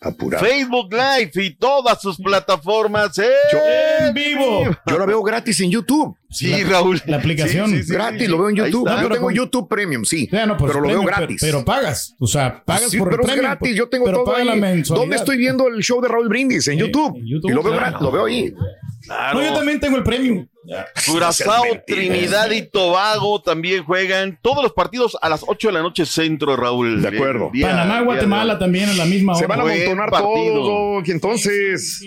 [0.04, 0.44] Apurado.
[0.44, 3.30] Facebook Live y todas sus plataformas ¿eh?
[4.00, 4.64] En vivo.
[4.86, 6.16] Yo la veo gratis en YouTube.
[6.30, 7.00] Sí, Raúl.
[7.06, 7.70] La aplicación.
[7.70, 8.88] Sí, sí, sí, gratis, lo veo en YouTube.
[8.88, 10.28] Yo pero tengo con- YouTube Premium, sí.
[10.30, 11.38] Ya, no, pues, pero lo veo gratis.
[11.40, 12.14] Pero, pero pagas.
[12.18, 13.76] O sea, pagas Sí, por pero el es premium, gratis.
[13.76, 14.44] Yo tengo pero todo paga ahí.
[14.48, 15.02] la mensualidad.
[15.02, 16.66] ¿Dónde estoy viendo el show de Raúl Brindis?
[16.68, 17.18] En YouTube.
[17.24, 17.86] YouTube, y lo veo claro.
[17.86, 18.52] gratis, lo veo ahí.
[19.04, 19.38] Claro.
[19.40, 20.46] No, yo también tengo el premium.
[21.06, 21.64] Curazao.
[21.86, 26.56] Trinidad y Tobago también juegan todos los partidos a las 8 de la noche centro,
[26.56, 27.02] Raúl.
[27.02, 27.50] De acuerdo.
[27.52, 29.40] Día- Panamá, Guatemala también a la misma hora.
[29.40, 31.06] Se van a amontonar todos.
[31.08, 32.02] y Entonces,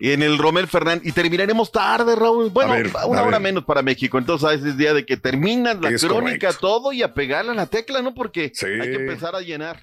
[0.00, 1.04] Y en el Romel Fernández.
[1.08, 2.50] Y terminaremos tarde, Raúl.
[2.50, 3.40] Bueno, A ver, una a hora ver.
[3.40, 4.16] menos para México.
[4.16, 6.60] Entonces, ese es día de que terminan la Es crónica, correcto.
[6.60, 8.14] todo y a pegarle a la tecla, ¿no?
[8.14, 8.66] Porque Sí.
[8.66, 9.82] hay que empezar a llenar.